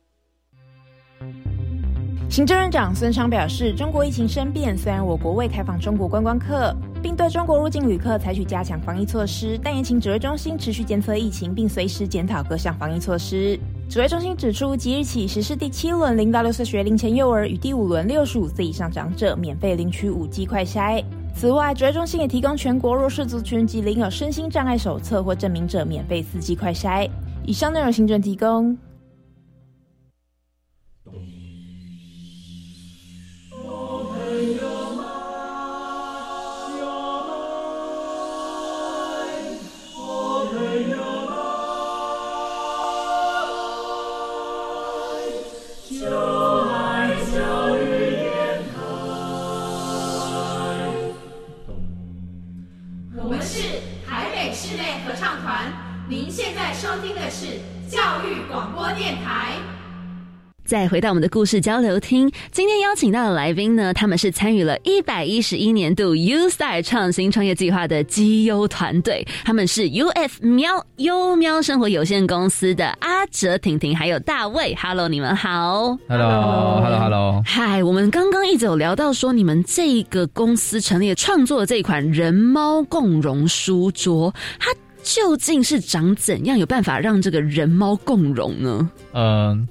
[2.31, 13.59] 行政院长孙昌表示，中国疫情生变，虽然我国未开放中国观光客，并对中国入境旅客采取加强防疫措施，但也请指挥中心持续监测疫情，并随时检讨各项防疫措施。
[13.89, 21.03] 指挥中心指出，即日起实施第七轮零到六岁学龄前幼儿与第五轮六十五岁以上长者免费领取五 G 快筛。
[21.35, 27.09] 此外，指挥中心也提供全国弱势族群及领有身心障碍手册或证明者免费四 G 快筛。
[27.43, 28.77] 以上内容，行政提供。
[60.71, 74.73] 再回到我们的故事交流厅，今天邀请到的来宾呢，他们是参与了一百一十一年度 U Star 创新创业计划的绩优团队，他们是 UF 喵优喵生活有限公司的阿哲、婷婷还有大卫。
[74.81, 75.97] Hello，你们好。
[76.07, 77.43] Hello，Hello，Hello。
[77.45, 84.71] 嗨，我们刚刚一直有聊到说，你们这个公司成立创作的这款人猫共融书桌，它
[85.03, 86.57] 究竟是长怎样？
[86.57, 88.89] 有办法让这个人猫共融呢？
[89.11, 89.67] 嗯。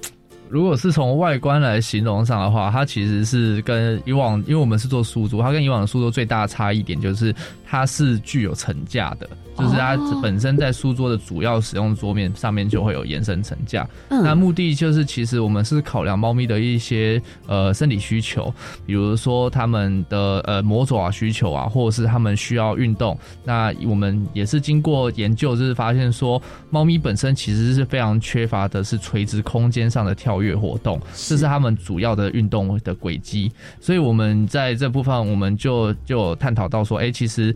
[0.51, 7.33] 如果是从外观来形容上的话，它其实是跟以往，因为我们是做书桌，它跟以往的书桌最大的差异点就是
[7.71, 13.87] 它是具有层架的，就是它本身在书桌的主要使用桌面上面就会有延伸层架。
[14.09, 18.53] 嗯、那目的就是其实我们是考量猫咪的一些呃生理需求，
[18.85, 23.17] 比如说它们的呃磨爪需求啊，或者是它们需要运动。
[23.45, 30.41] 那我们也是经过研究，就是发现说，猫咪本身其实是非常缺乏的是垂直空间上的跳。
[30.41, 37.55] 跃活动，这是它们主要的运动的轨迹，所以我们在这部分我们就就探讨到说，哎、欸，其实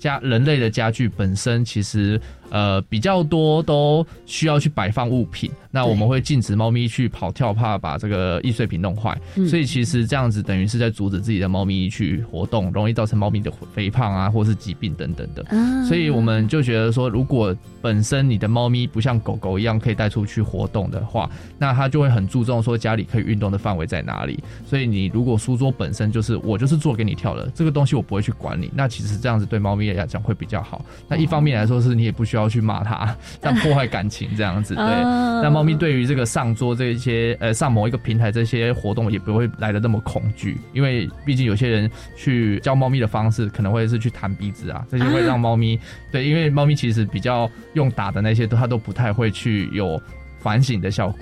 [0.00, 15.44] 家人类的家具本身其实呃比较多都需要去摆放物品，那我们会禁止猫咪去跑跳，怕把这个易碎品弄坏，嗯、所以其实这样子等于是在阻止自己的猫咪去活动，容易造成猫咪的肥胖啊，或是疾病等等的。
[15.50, 24.42] 嗯、所以我们就觉得说，如果本身你的猫咪不像狗狗一样可以带出去活动的话，那它就会很注重说家里可以运动的范围在哪里。
[24.66, 30.84] 所以你如果书桌本身就是我就是做给你跳的，这个东西我不会去管你，那其实这样子对猫咪来讲会比较好。
[31.08, 34.74] 那一方面来说是你也不需要去骂它， 但破坏感情这样子。
[34.74, 34.84] 对，
[35.42, 45.78] 那猫咪对于这个上桌这些呃上某一个平台这些活动也不会来的那么恐惧，因为毕竟有些人去教猫咪的方式可能会是去弹鼻子啊，这些会让猫咪
[46.12, 50.00] 对，因为猫咪其实比较用打的那些都它都不太会去有。
[50.42, 51.18] 反省的效果，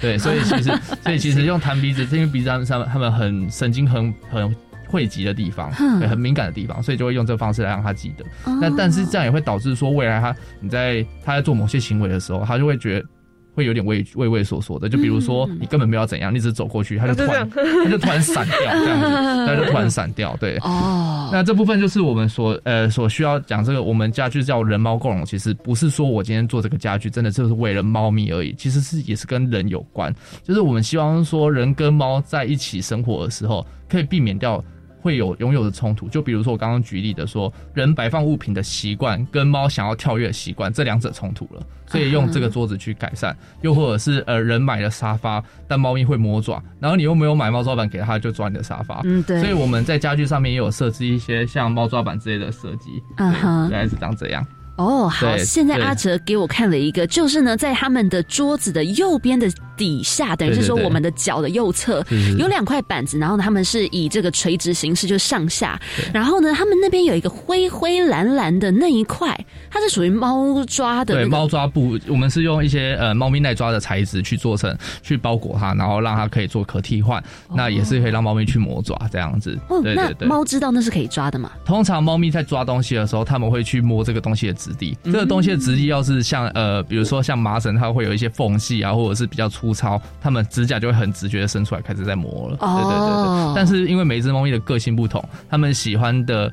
[0.00, 0.72] 对，所以其实，
[1.04, 4.56] 所以其实用弹鼻子，是因为鼻子上上他们很神经很很
[4.92, 8.24] 汇集的地方，对，很敏感的地方，所以就会用这个方式来让他记得。
[8.60, 13.06] 那但是这样也会导致说，未来他你在他在做某些行为的时候，他就会觉得
[13.54, 14.88] 会有点畏畏畏缩缩的。
[14.88, 20.36] 就比如说你根本没有怎样，你只是走过去，他就突然他就突然闪掉这样子，它就突然闪 掉。
[20.38, 34.62] 对，哦，那这部分就是我们所呃所需要讲这个，我们家具叫人猫共融，其实不是说我今天做这个家具真的就是为了猫咪而已，其实是也是跟人有关，就是我们希望说人跟猫在一起生活的时候，可以避免掉。
[35.02, 43.36] 会有拥有的冲突，就比如说我刚刚举例的说，人摆放物品的习惯跟猫想要跳跃的习惯，这两者冲突了，所以用这个桌子去改善。
[43.62, 49.00] 又或者是呃，人买了沙发，但猫咪会摸爪，然后你又没有买猫抓板给它，就抓你的沙发。
[49.04, 49.40] 嗯，对。
[49.40, 54.46] 所以我们在家具上面也有设置一些像猫抓板之类的设计，嗯哼，原来是长这样。
[54.76, 62.04] 哦，好，现在阿哲给我看了一个，就是呢，在他们的桌子的右边的底下，等于是说我们的脚的右侧
[62.38, 65.78] 有两块板子，然后他们是以这个垂直形式，就上下。
[66.12, 69.38] 然后呢，他们那边有一个灰灰蓝蓝的那一块，
[69.70, 71.98] 它是属于猫抓的，对，猫抓布。
[72.08, 77.22] 我们是用一些呃猫咪耐抓的材质去做成，去包裹它，然后让它可以做可替换，
[77.54, 79.58] 那也是可以让猫咪去磨爪这样子。
[79.68, 81.52] 哦，那猫知道那是可以抓的吗？
[81.64, 84.61] 通常猫咪在抓东西的时候，他们会去摸这个东西的。
[84.62, 92.56] 质地，这个东西的质地要是像呃，比如说像麻绳，它会有一些缝隙啊，或者是比较粗糙，它们指甲就会很直觉的伸出来，开始在磨了。
[92.56, 93.54] 对对对对。
[93.56, 96.50] 但是因为每只猫咪的个性不同，它们喜欢的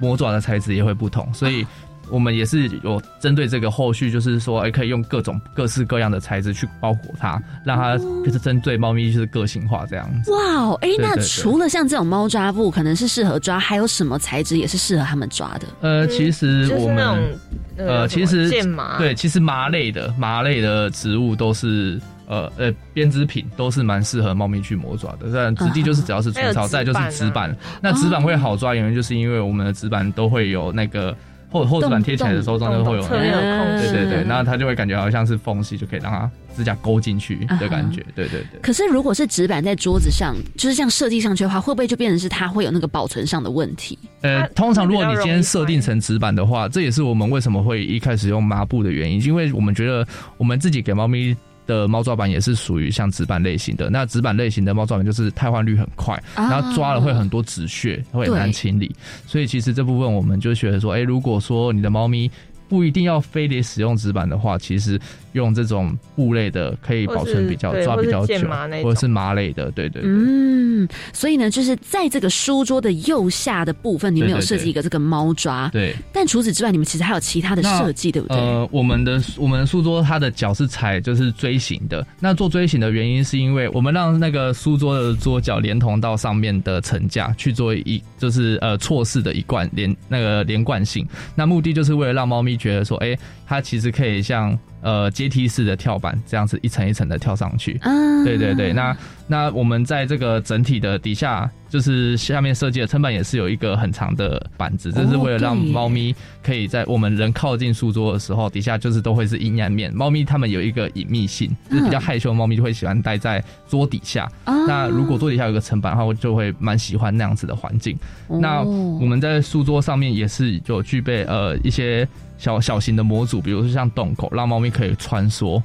[0.00, 1.66] 磨爪的材质也会不同，所以。
[2.12, 10.30] 我们也是有针对这个后续，就是说，哎，可以用各种各式各样的材质去包裹它，让它就是针对猫咪就是个性化这样子。
[10.30, 15.66] 哇哦，哎，那除了像这种猫抓布可能是适合抓，还有什么材质也是适合它们抓的？
[15.80, 17.34] 呃，其实我们
[17.78, 25.30] 呃，其实剑麻对，其实麻类的麻类的植物都是呃呃编织品都是蛮适合猫咪去磨爪的。
[25.32, 27.56] 但质地就是只要是粗糙，再就是纸板。
[27.80, 31.16] 那纸板会好抓，原因就是因为我们的纸板都会有那个。
[31.52, 38.60] 后后指板贴起来的时候，中间会有对对对，那它就会感觉好像是缝隙，就可以让它指甲勾进去的感觉，对对对。
[38.60, 43.98] 可是如果是纸板在桌子上，就是这样设计上去的话，会不会就变成是它会有那个保存上的问题？
[44.22, 50.06] 呃，通常如果你今天设定成纸板的话，这也是我们为什么会一开始用抹布的原因，因为我们觉得
[50.38, 51.36] 我们自己给猫咪。
[51.72, 58.94] 的猫抓板也是属于像纸板类型的，那纸板类型的猫抓板就是汰换率很快，然后抓了会很多纸屑，会很难清理，
[59.26, 62.30] 所以其实这部分我们就觉得说，哎，如果说你的猫咪。
[62.72, 64.98] 不一定要非得使用纸板的话，其实
[65.32, 68.34] 用这种布类的可以保存比较抓比较久，
[68.82, 70.10] 或者是麻类的，对对对。
[70.10, 75.68] 嗯，所以呢，就是在这个书桌的右下的部分，你们有设计一个这个猫抓。
[75.68, 75.94] 对。
[76.14, 78.38] 但除此之外，你们其实还有其他的设计，对不对？
[78.38, 82.06] 呃，我们的我们书桌它的脚是踩就是锥形的。
[82.20, 91.06] 那做锥形的原因是因为我们让那个书桌的桌脚连同到上面的层架去做一就是呃错式的一贯连那个连贯性。
[91.34, 92.58] 那目的就是为了让猫咪。
[92.62, 97.78] 觉得说，哎，它其实可以像呃阶梯式的跳板这样子一层一层的跳上去。
[97.82, 98.96] 嗯，对对对，那
[99.26, 101.50] 那我们在这个整体的底下。
[101.72, 109.90] 就是下面设计的撑板也是有一个很长的板子，这是为了让猫咪可以在我们人靠近书桌的时候，底下就是都会是阴暗面。
[109.96, 114.30] 猫咪它们有一个隐秘性，就是比较害羞的猫咪就会喜欢待在桌底下。
[114.44, 117.96] 那如果桌底下有个层板的话，我就会蛮喜欢那样子的环境。
[118.28, 122.06] 那我们在书桌上面也是有具备呃一些
[122.42, 125.62] 小小型的模组，比如说像洞口，让猫咪可以穿梭。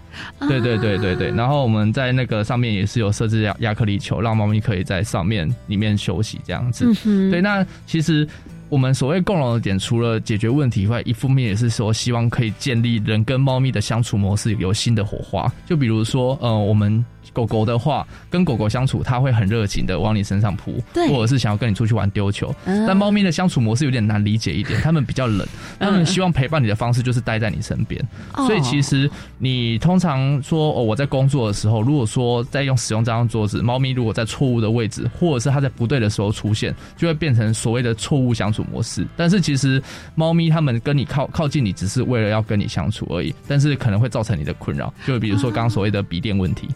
[0.47, 1.31] 对对对对对。
[1.31, 5.97] 然后我们在那个上面也是有设置亚亚克力球，让猫咪可以在上面里面。
[5.97, 6.93] 休息这样子，
[7.31, 7.41] 对。
[7.41, 8.27] 那其实
[8.69, 15.51] 我们所谓共融的点，除了解决问题以外，一方面也是说希望可以建立人跟猫咪的相处模式有新的火花。
[15.65, 17.03] 就比如说，呃，我们。
[17.37, 22.55] 狗狗的话，跟狗狗相处，它会很热情的往你身上扑，或者是想要跟你出去玩丢球。
[22.65, 25.45] 但猫咪的相处模式有点难理解一点，它们比较冷，
[25.79, 28.03] 它们希望陪伴你的方式就是待在你身边。
[28.47, 39.05] 所以其实你通常说哦，我在工作的时候，如果说在用使用这张桌子，猫咪如果在错误的位置，或者是它在不对的时候出现，就会变成所谓的错误相处模式。
[39.15, 39.79] 但是其实
[40.15, 46.67] 猫咪它们跟你靠靠近你，只是为了要跟你相处而已，但是可能会造成你的困扰，就比如说刚刚所谓的笔电问题。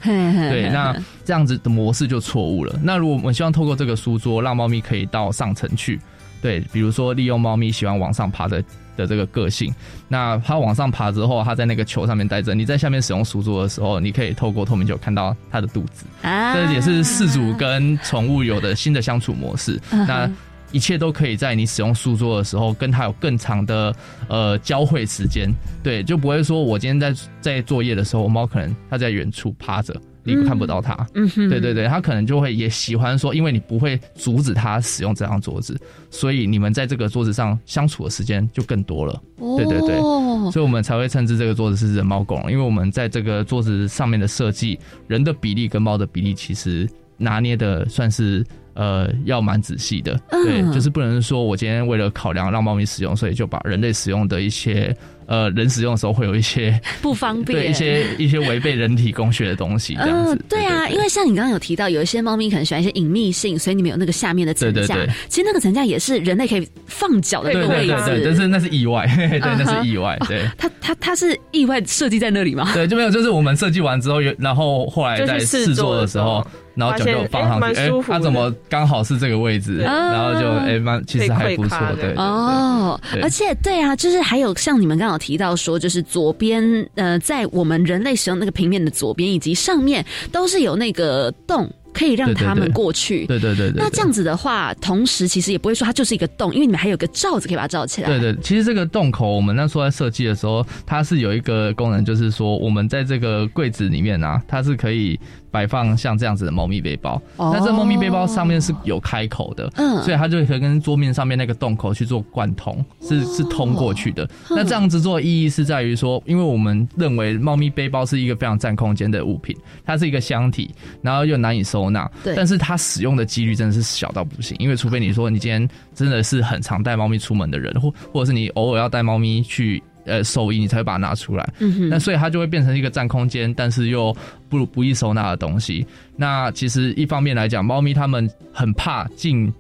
[0.52, 2.80] 对， 那这样子的模式就错误了。
[2.84, 6.00] 那如果我们希望透过这个书桌，让猫咪可以到上层去，
[6.42, 8.64] 对，比如说利用猫咪喜欢往上爬的
[8.98, 9.74] 的这个个性，
[10.08, 16.54] 那它往上爬之后，它在那个球上面待着，你在下面使用书桌的时候，你可以透过透明球看到它的肚子，啊。
[16.54, 19.80] 这也是饲主跟宠物有的新的相处模式。
[19.90, 20.30] 那
[20.74, 23.94] 一切都可以在你使用书桌的时候，跟它有更长的
[24.30, 25.50] 呃交汇时间，
[25.84, 30.96] 对，就不会说我今天在在作业的时候，猫可能它在远处趴着，你看不到它。
[31.14, 35.80] 嗯哼对对对，他可能就会也喜欢说，因为你不会阻止他使用这张桌子，
[36.10, 39.22] 所以你们在这个桌子上相处的时间就更多了。
[39.58, 44.78] 对对对，哦所以我们才会称之这个桌子是人猫共融，因为我们在这个桌子上面的设计，
[45.08, 46.88] 人的比例跟猫的比例其实
[47.18, 48.46] 拿捏的算是。
[48.74, 54.96] 呃，要蛮仔细的，嗯对，就是不能说我今天为了考量让猫咪使用，所以就把人类使用的一些
[55.26, 60.36] 呃人使用的时候会有一些 不方便对一些一些违背人体工学的东西这样子。
[60.36, 64.96] 嗯，对啊，因为像你刚刚有提到，有一些猫咪可能喜欢一些隐秘性，所以你们有那个下面的层架。
[64.96, 67.94] 对其实那个层架也是人类可以放脚的一对个位置。
[68.06, 70.42] 对对对，但是那是意外， 对，那是意外，对。
[70.58, 72.72] 它它它是意外设计在那里吗？
[72.74, 82.14] 对，就没有，就是我们设计完之后，有然后后来在试做的时候，然后脚就放上去，哎，它怎么刚好是这个位置，啊然后就哎蛮其实还不错，对。
[82.16, 91.72] 哦，而且对啊，就是还有像你们刚好提到说，就是左边呃，在我们人类使用那个平面的左边以及上面都是有那个洞。
[91.94, 98.08] 可以让他们对过去，对对对那这样子的话，同时其实也不会说它就是一个洞，因为你们还有个罩子可以把它罩起来。
[98.08, 105.20] 对对，其实这个洞口，我们那时候在设计的时候，它是有一个功能，就是说我们在这个柜子里面啊，它是可以
[105.52, 107.22] 摆放像这样子的猫咪背包。
[107.36, 107.52] 哦。
[107.54, 110.02] 那这猫咪背包上面是有开口的，嗯。
[110.02, 114.24] 所以它就可以跟桌面上面那个洞口去做贯通，是是通过去的。
[114.50, 114.58] 嗯。
[114.58, 122.34] 那这样子做的意义是在于说，因为我们认为猫咪背包是一个非常占空间的物品，它是一个箱体，然后又难以收纳，对。
[122.36, 131.54] 但是它使用的几率真的是小到不行，因为除非你说你今天真的是很常带猫咪出门的人，或或者是你偶尔要带猫咪去呃收益，你才会把它拿出来。
[131.60, 134.16] 嗯哼那所以它就会变成一个占空间，但是又
[134.50, 135.86] 不不易收纳的东西。
[136.16, 139.52] 那其实一方面来讲，猫咪它们很怕进。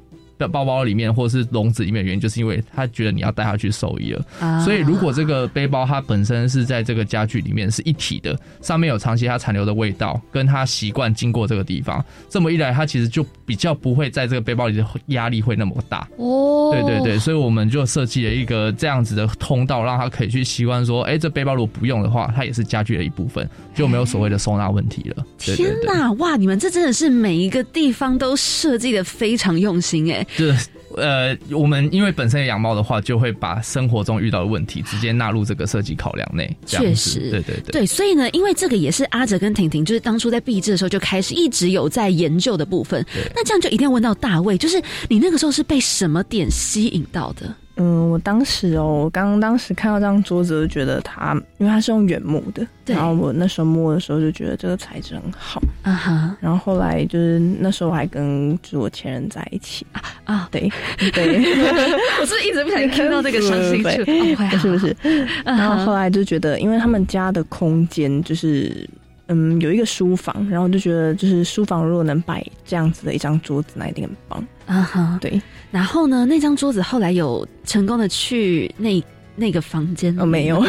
[0.47, 4.25] 包包里面或者是笼子里面的原因，就是因为他觉得你要带他去兽医了。
[4.39, 16.07] 啊所以如果这个背包它本身是在这个家具里面是一体的，上面有长期它残留的味道，跟它习惯经过这个地方，这么一来，它其实就比较不会在这个背包里的压力会那么大。
[16.17, 25.25] 哦对对对，所以我们就设计了一个这样子的通道，让他可以去习惯说，哎、这背包如果不用的话，它也是家具的一部分，就没有所谓的收纳问题了。
[25.37, 26.35] 天对，哪，哇！
[26.37, 30.25] 你们这真的是每一个地方都设计的非常用心哎。
[30.37, 36.53] 就是呃，我们因为本身有养猫的话，就会把生活中遇到的问题直接纳入这个设计考量内。
[36.65, 37.71] 确实，对对对。
[37.71, 43.05] 对，所以呢，因为这个也是阿哲跟婷婷，就是当初在毕制的时候就开始一直有在研究的部分。
[43.35, 47.55] 那这样就一定要问到大卫，就是你那个时候是被什么点吸引到的？
[47.81, 52.95] 嗯，我当时哦，我刚当时看到这张桌子，就觉得它，因为它是用原木的，对。
[52.95, 59.85] 然后我那时候摸的时候就觉得这个材质很好，啊哈，然后后来就是那时候我还跟就是我前任在一起。
[59.93, 60.71] 啊啊，对
[61.11, 61.39] 对，
[62.21, 68.87] 我是一直不小心听到这个伤心处，对哦还好不是不是，嗯然后后来就觉得，因为他们家的空间就是。
[69.33, 74.45] 嗯，有一个书房，然后就觉得，就是书房如果能摆这样子的一张桌子，那一定很棒。
[74.65, 75.41] 啊哈，对。
[75.71, 79.01] 然后呢，那张桌子后来有成功的去那
[79.35, 80.57] 那个房间哦，没有。
[80.61, 80.67] OK，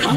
[0.00, 0.14] 好。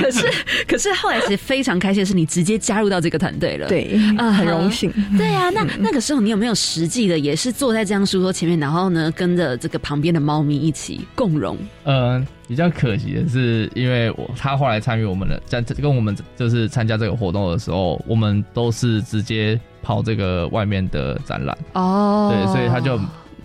[0.00, 0.26] 可是，
[0.66, 3.68] 可是后来其实非常开心的是，你直接加入到这个团队了。
[3.68, 4.92] 对，啊很荣幸。
[5.16, 11.56] 对啊，那那个时候你有没有实际的，也是坐在这张书桌前面，然后呢，跟着这个旁边的猫咪一起共融？
[11.84, 22.98] 嗯，比较可惜的是，因为我他后来参与我们的在跟我们就是参加这个活动的时候，我们都是直接跑这个外面的展览哦对，所以他就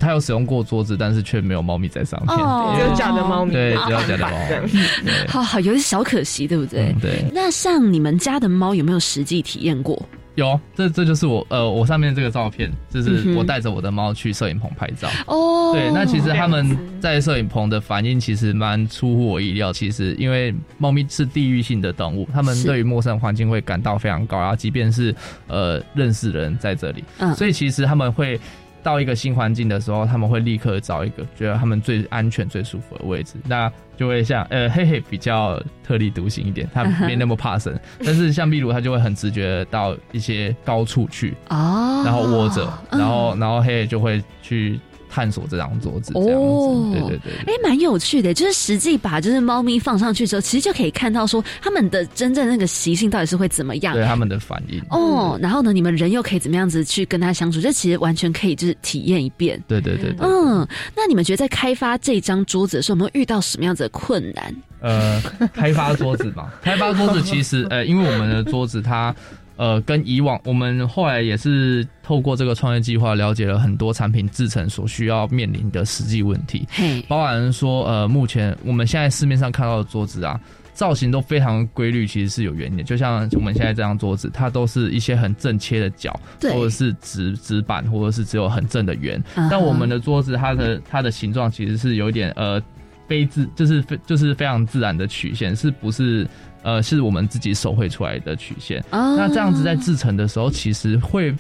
[0.04, 4.30] 他有使用过桌子，但是却没有猫咪在上面，哦只有假的猫咪，对，只有假的猫
[4.66, 4.80] 咪，
[5.28, 6.94] 好好，有点小可惜，对不对？
[6.94, 7.26] 嗯对。
[7.34, 10.00] 那像你们家的猫有没有实际体验过？
[10.36, 15.08] 有，这这就是我呃，我上面这个照片，就是我带着我的猫去摄影棚拍照。
[15.28, 19.72] 哦对，那其实他们在摄影棚的反应其实蛮出乎我意料。
[19.72, 25.14] 其实因为猫咪是地域性的动物，它们对于陌生环境会感到非常高然后，即便是
[25.46, 28.40] 呃认识的人在这里，嗯所以其实他们会。
[28.84, 33.36] 到一个新环境的时候，他们会立刻找一个觉得他们最安全、最舒服的位置。
[33.48, 37.74] 那就会像呃嘿嘿比较特立独行一点，它嗯哼没那么怕生。
[38.04, 44.80] 但是像壁炉，他就会很直觉地到一些高处去，哦然后窝着，嗯然后然后嘿嘿就会去
[45.14, 46.34] 探索这张桌子这样子。
[46.34, 47.34] 哦对对对。
[47.46, 53.94] 哎，蛮有趣的，就是实际把就是猫咪放上去之后，其实就可以看到说它们的真正那个习性到底是会怎么样。
[53.94, 54.82] 对它们的反应。
[54.90, 57.62] 哦，然后呢，你们人又可以怎么样子去跟它相处？
[57.62, 59.62] 这其实完全可以就是体验一遍。
[59.68, 60.28] 对对对对。
[60.28, 64.56] 嗯，那你们觉得在开发这张桌子的时候，有没有遇到什么样子的困难？
[64.82, 65.22] 呃，
[65.54, 69.16] 开发桌子嘛，开发桌子其实呃，因为我们的桌子它
[69.56, 80.40] 呃跟以往我们后来也是透过这个创业计划了解了很多产品制成所需要面临的实际问题，嘿，包含说呃目前我们现在市面上看到的桌子啊。
[80.76, 82.84] 造型都非常规律，其实是有原因的。
[82.84, 89.24] 就像我们现在这张桌子，它都是一些很正切的角，或者是直直板，或者是只有很正的圆。
[89.36, 92.60] 但我们的桌子，它的它的形状其实是有一点呃
[93.08, 96.28] 非自，就是非就是非常自然的曲线，是不是？
[96.64, 98.84] 呃，是我们自己手绘出来的曲线。
[98.90, 101.34] 哦那这样子在制成的时候，其实会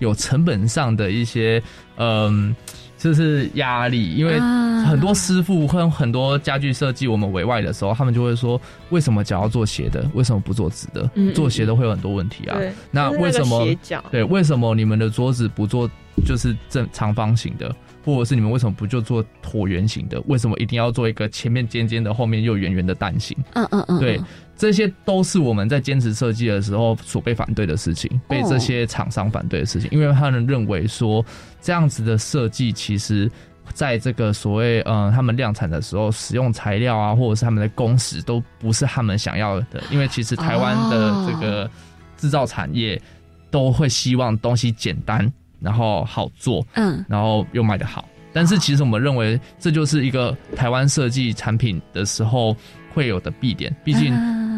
[0.00, 1.62] 有成本上的一些
[1.96, 2.54] 嗯。
[3.00, 8.60] 就是压力，因为啊很多师傅跟很多家具设计我们委外的时候，他们就会说，
[8.90, 11.04] 为什么脚要做斜的，为什么不做直的？
[11.14, 12.58] 嗯嗯做斜的会有很多问题啊。
[12.90, 13.66] 那为什么
[14.10, 14.22] 对？
[14.22, 15.90] 为什么你们的桌子不做
[16.26, 17.74] 就是正长方形的，
[18.04, 20.20] 或者是你们为什么不就做椭圆形的？
[20.26, 23.36] 为什么一定要做一个前面尖尖的，后面又圆圆的蛋形？
[23.54, 24.20] 嗯嗯嗯，对，
[24.56, 31.24] 这些都是我们在坚持设计的时候所被反对的事情，被哦这些厂商反对的事情，因为他们认为说
[31.60, 33.30] 这样子的设计其实。
[33.72, 41.70] 在这个所谓呃，他们量产的时候，使用材料啊，或者是他们的工时都不是他们想要的，因为其实台湾的这个
[42.16, 43.00] 制造产业
[43.48, 45.24] 都会希望东西简单，
[45.60, 48.08] 然后好做，嗯，然后又卖得好。
[48.32, 52.56] 但是其实我们认为这就是一个台湾设计产品的时候
[52.94, 54.14] 会有的弊点，毕竟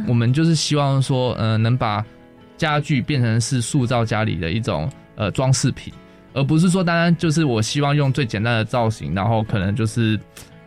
[0.06, 2.04] 我们就是希望说，呃，能把
[2.56, 5.92] 家具变成是塑造家里的一种呃装饰品，
[6.34, 10.18] 而不是说单单就是我希望用最简单的造型，然后可能就是。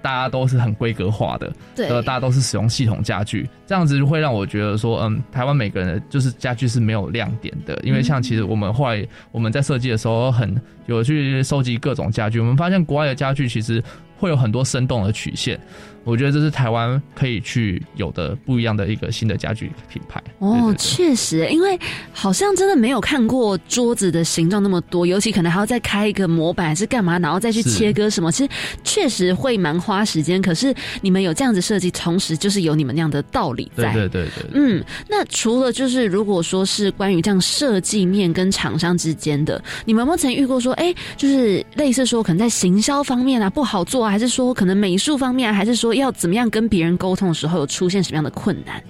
[0.06, 1.89] 大家都是很规格化的，对。
[1.89, 13.84] 呃，大家都是使用系统家具，这样子会让我觉得说，嗯，台湾每个人的就是家具是没有亮点的，因为像其实我们后来我们在设计的时候很有去收集各种家具，我们发现国外的家具其实
[14.16, 15.60] 会有很多生动的曲线，
[16.06, 20.24] 我觉得这是台湾可以去有的不一样的一个新的家具品牌。
[20.39, 21.78] 哦，确实，因为
[22.14, 28.49] 好像真的没有看过桌子的形状那么多，尤其可能还要再开一个模板还是干嘛，然后再去切割什么，其实
[28.84, 30.41] 确实会蛮花时间。
[30.41, 33.91] 可是你们有这样子设计，同时就是有你们那样的道理在。
[33.91, 48.83] 对对对对，嗯，那除了就是如果说是关于这样设计面跟厂商之间的，你们有没有曾遇过说，哎、就是类似说可能在行销方面啊不好做啊，还是说可能美术方面啊，还是说要怎么样跟别人沟通的时候有出现什么样的困难？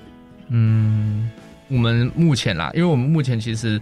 [0.50, 1.30] 嗯，
[1.68, 3.82] 我们目前啦，因为我们目前其实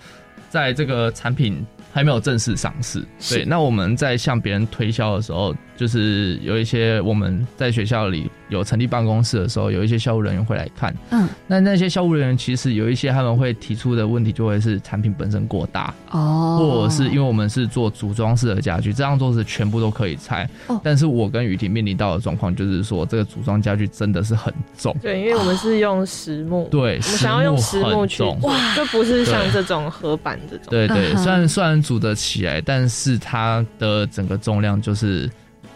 [0.49, 3.43] 在这个产品还没有正式上市，对。
[3.43, 10.95] 那我们在向别人推销的时候，就是有一些我们在学校里有成立办公室的时候，有一些销务人员会来看。
[11.10, 20.47] 嗯，那那些销务人员其实有一些他们会提出的问题，就会是产品本身过大，哦或者是因为我们是做组装式的家具，这张桌子全部都可以拆。
[20.68, 24.95] 哦但是我跟雨婷面临到的状况就是说，这个组装家具真的是很重。
[25.01, 30.66] 对，因为我们是用实木，对我们想要用实木去实木很重做，就不是像对这种合板这种。
[30.70, 35.30] 对对，虽然虽然组得起来，但是它的整个重量就是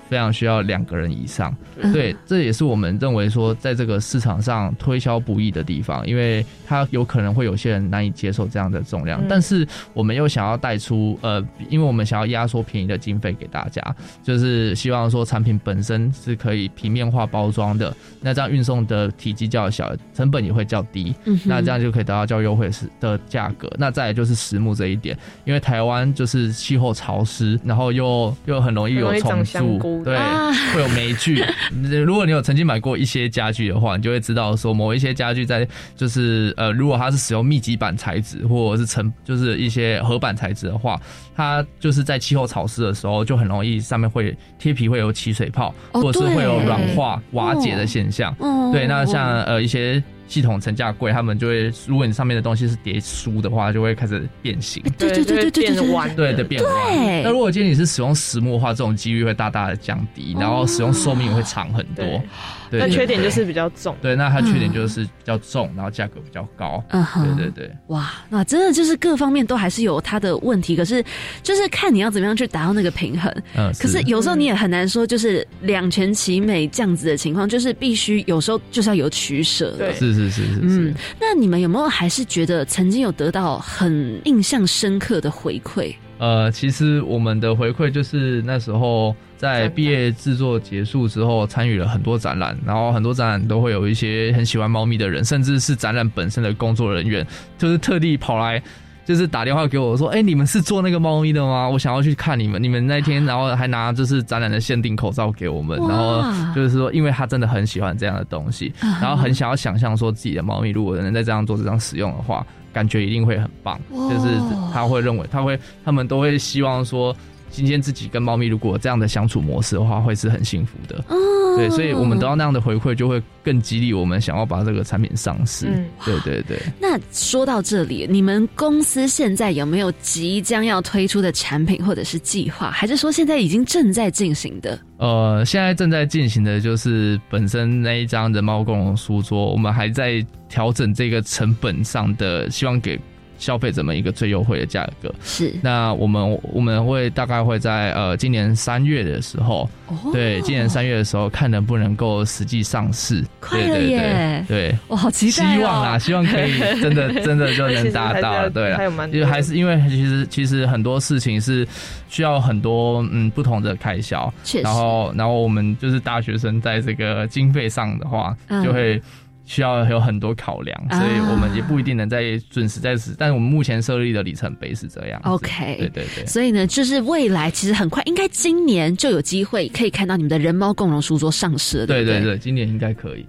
[0.10, 1.56] 非常需要两个人以上。
[1.82, 1.92] 嗯。
[1.94, 9.28] 对，这也是我们认为说在这个市场上推销不易的地方，因为它有可能会有些人难以接受这样的重量，嗯。
[9.30, 13.82] 但是我们又想要带出呃，因为我们想要压缩便宜的经费给大家，
[14.24, 23.72] 就是希望说产品本身是可以平面化包装的，那这样运送的体积较小，成本也会较低，嗯那这样就可以得到较优惠的价格。
[23.78, 31.44] 那再来就是实木这一点，因为台湾就是气候潮湿，然后又又很容易有虫蛀对，啊会有霉菌。
[32.06, 41.00] 如果你有曾经买过一些家具的话，你就会知道说某一些家具在就是呃，如果它是使用密集板材质或者是成就是一些合板材质的话，
[41.36, 48.36] 它就是在气候潮湿的时候就很容易上面会贴皮会有起水泡，哦或者是会有对软化瓦解的现象。
[48.40, 50.02] 哦对，那像呃一些。
[50.28, 54.84] 系统层架柜，他们就会，如果你上面的东西是叠书的话，就会开始变形。
[54.98, 56.74] 对对对对对对对，弯对的，变弯。
[56.94, 62.22] 对那如果今天你是使用实木的话，这种几率会大大的降低，然后使用寿命会长很多。
[62.70, 63.96] 对，那缺点就是比较重。
[64.02, 66.84] 对，那它缺点就是比较重，然后价格比较高。
[66.90, 67.72] 嗯哼对对对。
[67.88, 71.04] 哇，那真的就是各方面都还是有它的问题，可是
[71.44, 73.32] 就是看你要怎么样去达到那个平衡。
[73.56, 79.94] 嗯，可是有时候你也很难说，就是两全其美这样子的情况，就是必须有时候就是要有取舍对。
[79.94, 85.94] 是是是是嗯，那你们有没有还是觉得曾经有得到很印象深刻的回馈？
[86.20, 97.26] 呃，其实我们的回馈就是那时候在毕业制作结束之后，参与了很多展览，然后很多展览都会有一些很喜欢猫咪的人，甚至是展览本身的工作人员，
[97.58, 98.62] 就是特地跑来。
[99.06, 101.70] 就是打电话给我说，哎、你们是做那个猫咪的吗？
[101.70, 102.62] 我想要去看你们。
[102.62, 106.22] 你们那天，然后还拿就是展览的限定口罩给我们，然后
[106.54, 113.80] 就是说，因为他真的很喜欢这样的东西，嗯然后很想要想象说自己的猫咪如果能在这样桌子上使用的话，感觉一定会很棒。
[113.90, 114.28] 就是
[114.74, 117.16] 他会认为，他会，他们都会希望说，
[117.58, 121.04] 今天自己跟猫咪如果这样的相处模式的话，会是很幸福的。
[121.10, 121.18] 哦，
[121.58, 125.66] 对，所以我们得到那样的回馈，就会更激励我们想要把这个产品上市。
[125.66, 126.62] 嗯对对对。
[126.80, 134.80] 那说到这里，你们公司现在有没有即将要推出的产品或者是计划，还是说现在已经正在进行的？
[135.00, 143.00] 呃，现在正在进行的就是本身那一张人猫共融书桌，我们还在调整这个成本上的，希望给
[143.38, 145.14] 消费者们一个最优惠的价格。
[145.24, 149.96] 是，那我们我们会大概会在呃今年三月的时候，哦。
[150.12, 153.24] 对，今年三月的时候看能不能够实际上市。
[153.40, 154.46] 快了对对耶。
[154.48, 155.58] 对，对我好期待哦。
[155.58, 159.20] 希望啊，希望可以真的 真的就能达到，对啊还有蛮，多。
[159.20, 161.68] 因为还是因为其实其实很多事情是
[162.10, 164.32] 需要很多嗯不同的开销。
[164.64, 168.64] 然后然后我们就是大学生在这个经费上的话，嗯。
[168.64, 169.02] 就会。
[169.48, 175.20] 需要有很多考量，啊所以我们也不一定能在准时在此，但是我们目前设立的里程碑是这样。
[175.24, 176.26] OK 对对对。
[176.26, 183.26] 所以呢，就是未来其实很快，应该今年就有机会可以看到你们的人猫共荣书桌上市对对对对，今年应该可以，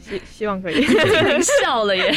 [0.00, 0.82] 希希望可以。
[1.62, 2.10] 笑了耶。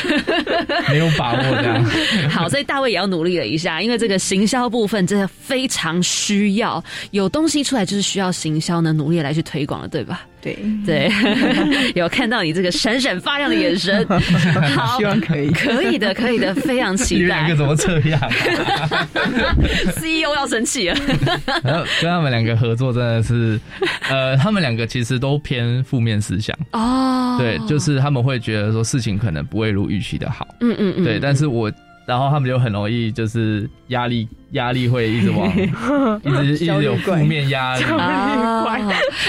[0.90, 1.84] 没有把握这样。
[2.32, 6.82] 好，所以大卫也要努力了一下，因为这个行销部分真的非常需要
[7.12, 10.26] 有东西出来，就是需要行销呢，努力来去推广了，对吧？
[10.44, 11.10] 对对，
[11.96, 14.06] 有看到你这个闪闪发亮的眼神，
[14.76, 17.56] 好，希望可以可以的，可以的，非常期待们两个。
[17.56, 18.20] 怎么这样、
[19.98, 20.96] CEO E 要生气了，
[21.64, 23.58] 然后跟他们两个合作真的是，
[24.10, 26.54] 呃，他们两个其实都偏负面思想。
[26.72, 30.48] 哦对，就是他们会觉得说事情可能不会如预期的好。
[30.60, 31.72] 嗯嗯嗯对，但是我。
[32.06, 35.48] 然后他们就很容易就是压力，压力会一直往，
[36.24, 38.82] 一直一直有负面压力， 焦虑怪，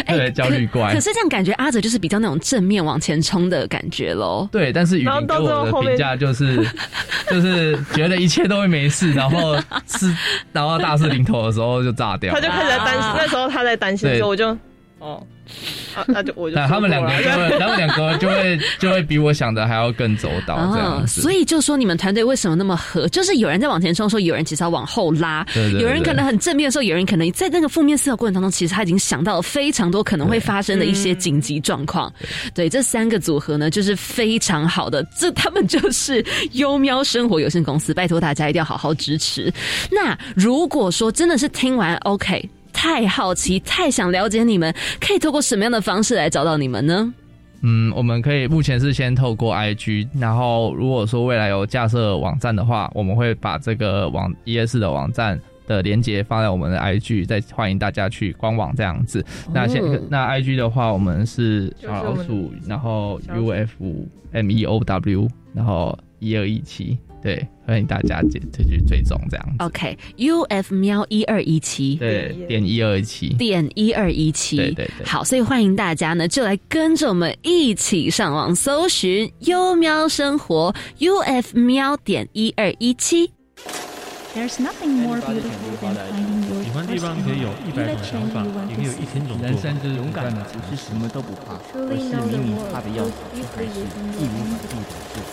[0.06, 1.00] 对，焦虑怪可。
[1.00, 4.48] 是这样感觉阿哲就是比较那种正面往前冲的感觉喽。
[4.50, 6.56] 对，但是雨林给我的评价就是，
[7.30, 9.56] 就是觉得一切都会没事，然后
[9.86, 10.12] 是，
[10.52, 12.34] 然后大事临头的时候就炸掉。
[12.34, 14.56] 他就开始在担心，啊那时候他在担心的时候，我就
[15.04, 15.22] 哦，
[15.94, 21.20] 啊，那就我就那他们两个就会，他们两个就会 就会比我想的还要更周到这样子。
[21.20, 23.06] 啊所以就说你们团队为什么那么合？
[23.08, 25.44] 就是有人在往前冲的时候，有人其实要往后拉。
[25.52, 32.10] 对对对有人可能很正面的时候，有人可能在那个负面思考过程当中，其实他已经想到了非常多可能会发生的一些紧急状况。
[32.54, 35.06] 对，这三个组合呢，就是非常好的。
[35.18, 39.52] 这他们就是优喵生活有限公司，拜托大家一定要好好支持。
[39.90, 42.48] 那如果说真的是听完 OK。
[42.74, 47.14] 太好奇，太想了解你们，可以透过什么样的方式来找到你们呢？
[47.62, 59.24] 嗯，我们可以目前是先透过 IG，然后如果说未来有架设网站的话，我们会把这个网 ES 的网站的连接放在我们的 IG，再欢迎大家去官网这样子。
[59.50, 63.68] 那现哦那 IG 的话，我们是小老鼠，然后小老鼠 UF
[64.32, 69.64] M E O W，然后一二一七，对，欢迎大家解去追踪这样子。
[69.64, 73.28] OK，U、F 喵一二一七，对，点一二一七。
[73.30, 83.32] 点一二一七，对对对好，所以欢迎大家呢，就来跟着我们一起上网搜寻优喵生活 U F 喵点一二一七。
[84.34, 89.70] There's nothing more beautiful than finding your 喜欢地方可以有一百种想法，也可以有一千种做法。
[89.96, 95.24] 勇敢的不是什么都不怕，而是明明怕的要死，却还是义无反顾的做。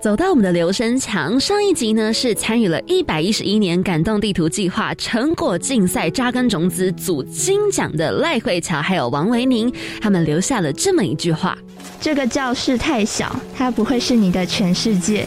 [0.00, 9.72] 走到我们的刘生强，上一集呢是参与了一百一十一年感动地图计划成果竞赛扎根种子组金奖的赖慧乔还有王维宁，
[10.02, 11.56] 他们留下了这么一句话：
[12.02, 15.26] 这个教室太小，它不会是你的全世界。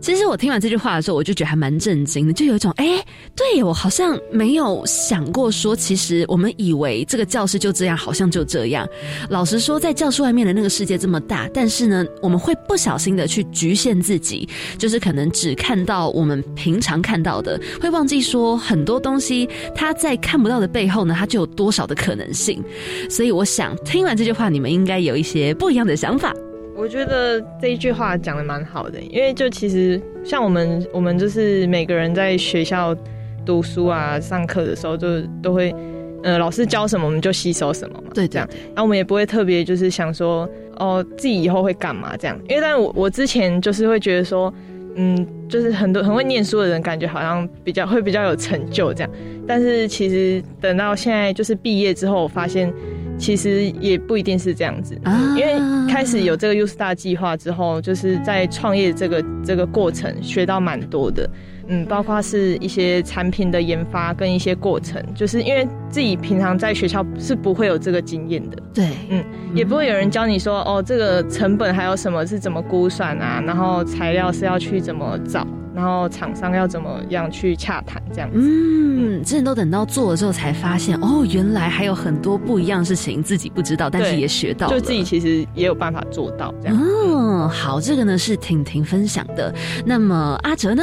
[0.00, 8.88] 其实我听完这句话的时候，我就觉得还蛮震惊的，就有一种哎，对我好像没有想过说，其实我们以为这个教室就这样，好像就这样。
[9.28, 22.62] 老实说，在教室外面的那个世界这么大，但是呢，我们会不小心的去局限自己，就是可能只看到我们平常看到的，会忘记说很多东西它在看不到的背后呢，它就有多少的可能性。
[23.10, 26.32] 所以我想听完这句话，你们应该有一些不一样的想法。
[26.78, 32.96] 我觉得这一句话讲的蛮好的，因为就其实像我们，我们就是每个人在学校
[33.44, 35.74] 读书啊、上课的时候，就都会，
[36.22, 38.48] 呃，老师教什么我们就吸收什么嘛，对这样。
[38.68, 42.38] 然后我们也不会特别就是想说，哦，自己以后会干嘛这样。
[42.48, 44.54] 因为但我我之前就是会觉得说，
[44.94, 49.10] 嗯，就是很多很会念书的人，感觉好像比较会比较有成就这样。
[49.48, 52.72] 但是其实等到现在就是毕业之后，我发现。
[53.18, 55.36] 其实也不一定是这样子，啊。
[55.36, 55.58] 因为
[55.92, 61.28] 开始有这个 U Star 计划之后，就是在创业这个这个过程学到蛮多的，
[61.68, 75.46] 嗯，包括是一些产品的研发跟一些过程，就是因为自己平常在学校是不会有这个经验的，对，嗯，也不会有人教你说哦，这个成本还有什么是怎么估算啊，然后材料是要去怎么找。
[75.74, 78.36] 然后厂商要怎么样去洽谈这样子？
[78.36, 86.76] 嗯，真的都等到做了之后才发现，哦，原来还有很多不一样的事情自己不知道，但是也学到，就自己其实也有办法做到这样。
[86.76, 89.54] 嗯，好，这个呢是婷婷分享的。
[89.86, 90.82] 那么阿哲呢？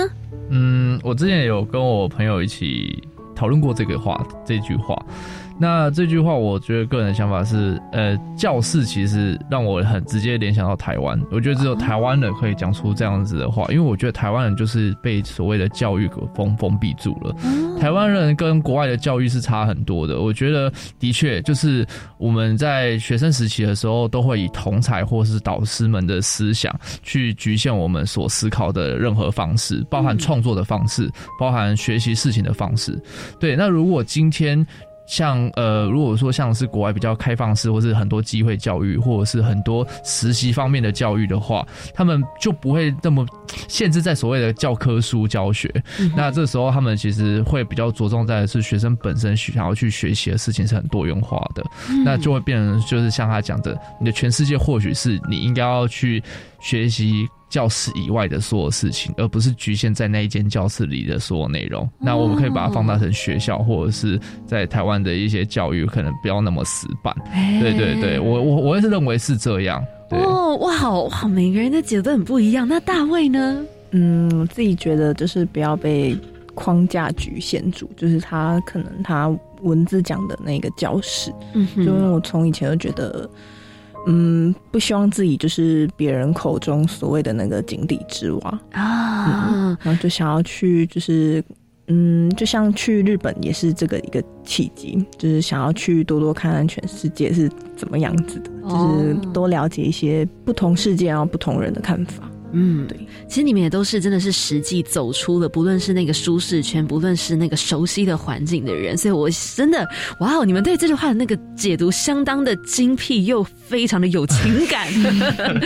[0.49, 3.03] 嗯，我之前有跟我朋友一起
[3.35, 4.95] 讨论过这个话，这句话。
[5.57, 11.17] 那这句话，我觉得个人的想法是，呃，教室其实让我很直接联想到台湾。
[11.31, 17.33] 我觉得只有台湾人可以讲出这样子的话，因为我觉得台湾人就是被所谓的教育给封封闭住了。
[17.79, 20.19] 台湾人跟国外的教育是差很多的。
[20.19, 21.87] 我觉得的确就是
[22.17, 33.01] 我们在学生时期的时候，都会以同才或是导师们的思想去局限我们所思考的任何方式，包含创作的方式，包含学习事情的方式。
[33.39, 34.65] 对，那如果今天。
[35.05, 43.25] 像呃，如果说像是国外比较开放式，或是很多机会教育，或者是很多实习方面的教育的话，他们就不会那么
[43.67, 45.71] 限制在所谓的教科书教学。
[46.15, 51.63] 那这时候他们其实会比较着重在是学生本身想要去学习的事情是很多元化的，
[52.03, 56.23] 那就会变成就是像他讲的，你的全世界或许是你应该要去
[56.59, 57.27] 学习。
[57.55, 61.89] 教室以外的所有事情，而不是局限在那一间教室里的所有内容。
[61.97, 67.15] 那我们可以把它放大成学校，或者是在台湾的一些教育，可能不要那么死板。
[67.61, 69.81] 对对对，我我我也是认为是这样。
[70.09, 72.67] 哦，哇，好哇，每个人的解读很不一样。
[72.67, 73.63] 那大卫呢？
[73.91, 76.17] 嗯，自己觉得就是不要被
[76.55, 83.29] 框架局限住，就是他可能他文字讲的那个教室，嗯，就因为我从以前就觉得。
[84.05, 88.61] 嗯，不希望自己就是别人口中所谓的那个井底之蛙。
[88.71, 91.43] 啊，然后就想要去，就是
[91.87, 102.29] 嗯，就像去日本也是这个一个契机，就是想要去多多看看全世界是怎么样子的，就是多了解一些不同世界然后不同人的看法。
[102.53, 109.85] 嗯，对，其实你们也都是真的是实际走出了，不论是那个舒适圈，不论是那个熟悉的环境的人，所以我真的，
[110.19, 114.87] 哇哦，你们对这句话的那个解读相当的精辟，又非常的有情感。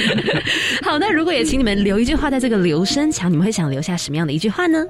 [0.82, 4.84] 好，那如果也请你们留一句话在这个留声墙，你们会想留下什么样的一句话呢？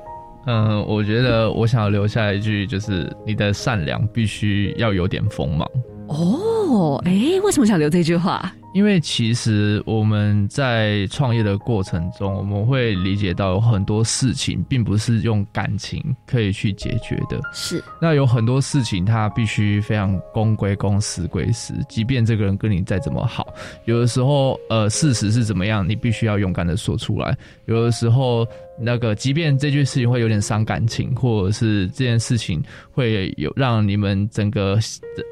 [0.47, 5.69] 嗯，我觉得我想要留下一句，就是你的善良必须要有点锋芒。
[6.07, 8.51] 哦，哎，为什么想留这句话？
[8.73, 17.39] 因为其实我们在创业的过程中，我们会理解到有很多事情并不是用感情可以去解决的。
[17.51, 21.73] 是，那有很多事情它必须非常公归公，私归私。
[21.89, 23.47] 即便这个人跟你再怎么好，
[23.85, 27.35] 有的时候，呃，事实是怎么样，你必须要勇敢的说出来。
[27.65, 28.47] 有的时候，
[28.79, 32.61] 那个即便这件事情会有点伤感情，或者是这件事情
[32.91, 34.77] 会有让你们整个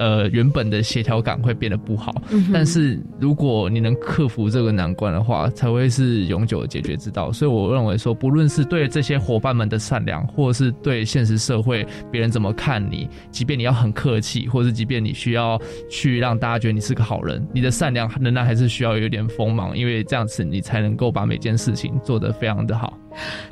[0.00, 2.20] 呃原本的协调感会变得不好，
[2.52, 2.98] 但是。
[3.20, 7.30] 如如果你能克服这个难关的话，才会是永久的解决之道。
[7.30, 15.60] 所以我认为说，不论是对这些伙伴们的善良，或者是对现实社会别人怎么看你，即便你要很客气，或是即便你需要
[15.90, 22.98] 去让大家觉得你是个好人，你的善良仍然还是需要有点锋芒，因为这样子你才能够把每件事情做得非常的好。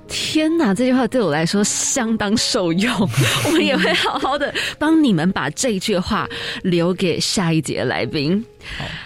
[0.09, 2.93] 天哪，这句话对我来说相当受用，
[3.47, 6.29] 我们也会好好的帮你们把这句话
[6.63, 8.45] 留给下一节来宾。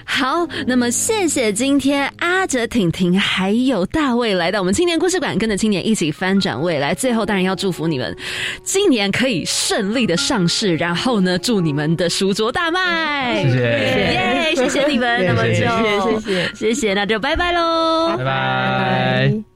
[0.05, 6.95] 好，那么谢谢今天阿哲、婷婷还有大卫来到我们青年故事馆，跟着青年一起翻转未来。
[6.95, 8.17] 最后当然要祝福你们，
[8.63, 13.43] 今年可以顺利的上市，然后呢，祝你们的书桌大卖。
[13.43, 19.50] 谢谢，耶，谢谢你们，那么就谢谢，谢谢，那就拜拜喽，拜拜。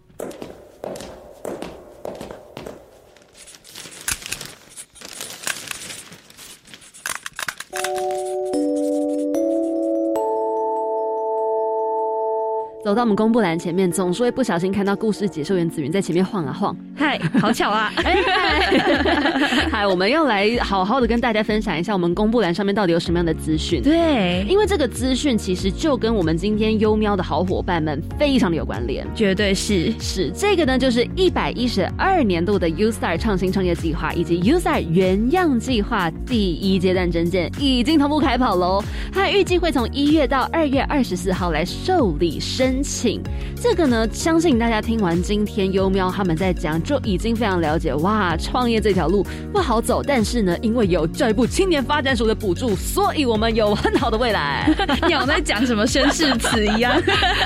[12.85, 16.77] 走到我们公布栏前面，总是会不小心看到故事解说员紫云在前面晃啊晃。
[16.95, 17.91] 嗨，好巧啊！
[19.73, 23.83] 嗨，我们要来好好的跟大家分享一下，我们公布栏上面到底有什么样的资讯。
[23.83, 38.85] 对，因为这个资讯其实就跟我们今天优喵的好伙伴们非常的有关联，绝对是是这个呢，就是一百一十二年度的 U Star 创新创业计划以及 U Star 原样计划第一阶段证件已经同步开跑喽。
[39.11, 42.74] 它预计会从一月到二月二十四号来受理申。
[42.75, 43.23] 申请。
[43.63, 47.95] 这个呢，相信大家听完今天优喵他们在讲，就已经非常了解。
[47.95, 54.69] 哇，创业这条路不好走，但是呢，因为有教育部青年发展署的补助，所以我们有很好的未来。
[55.07, 56.95] 鸟在讲什么宣誓词一样，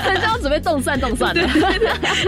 [0.03, 1.47] 很像要准备动算动算 的。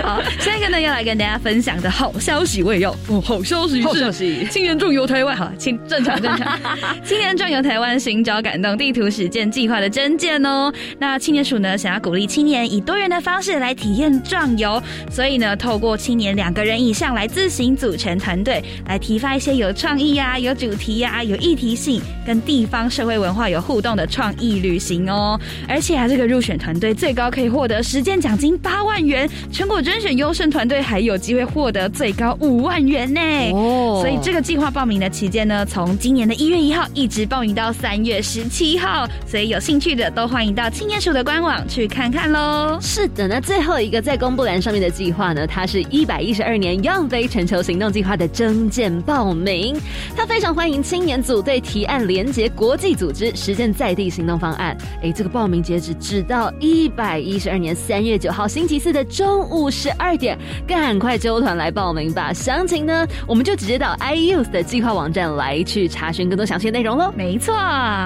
[0.03, 3.19] 好，下一个呢要来跟大家分享的好消息，我也要哦。
[3.21, 3.81] 好消息
[4.11, 6.59] 是青年壮游台湾，好，请正常正常。
[7.03, 10.71] 青年壮游台湾寻找感动地图实践计划的真见哦。
[10.99, 25.39] 那青年署呢想要鼓励青年以多元的方式来体验壮游，所以呢透过青年两个人以上来自行组成团队，来提发一些有创意呀、有主题呀、有议题性、跟地方社会文化有互动的创意旅行哦。
[25.69, 33.21] 而且啊，这个入选团队最高可以获得实践奖金八万元，全国甄选优胜团队还有机会获得最高五万元呢。
[33.53, 42.80] 哦，所以这个计划报名的期间呢，从今年的一月一号一直报名到三月十七号，所以有兴趣的都欢迎到青年署的官网去看看喽。
[42.83, 49.79] 是的，那最后一个在公布栏上面的计划呢，它是一百一十二年样飞全球行动计划的征件报名，
[50.15, 54.75] 它非常欢迎青年组队提案，连接国际组织，实践在地行动方案。
[55.03, 62.33] 哎，这个报名截止只到一百一十二年三月九号星期四的中午十二点，赶快揪团来报名吧！
[62.33, 67.13] 详情呢，我们就直接到 iUse 的计划网站来去查询更多详细内容喽。
[67.15, 67.53] 没错，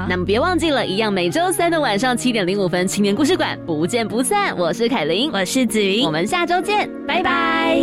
[0.09, 4.53] 那么别忘记了，一样每周三的晚上七点零五分，青年故事馆不见不散。
[4.65, 7.79] 我是凯琳，我是子云，我们下周见，拜拜。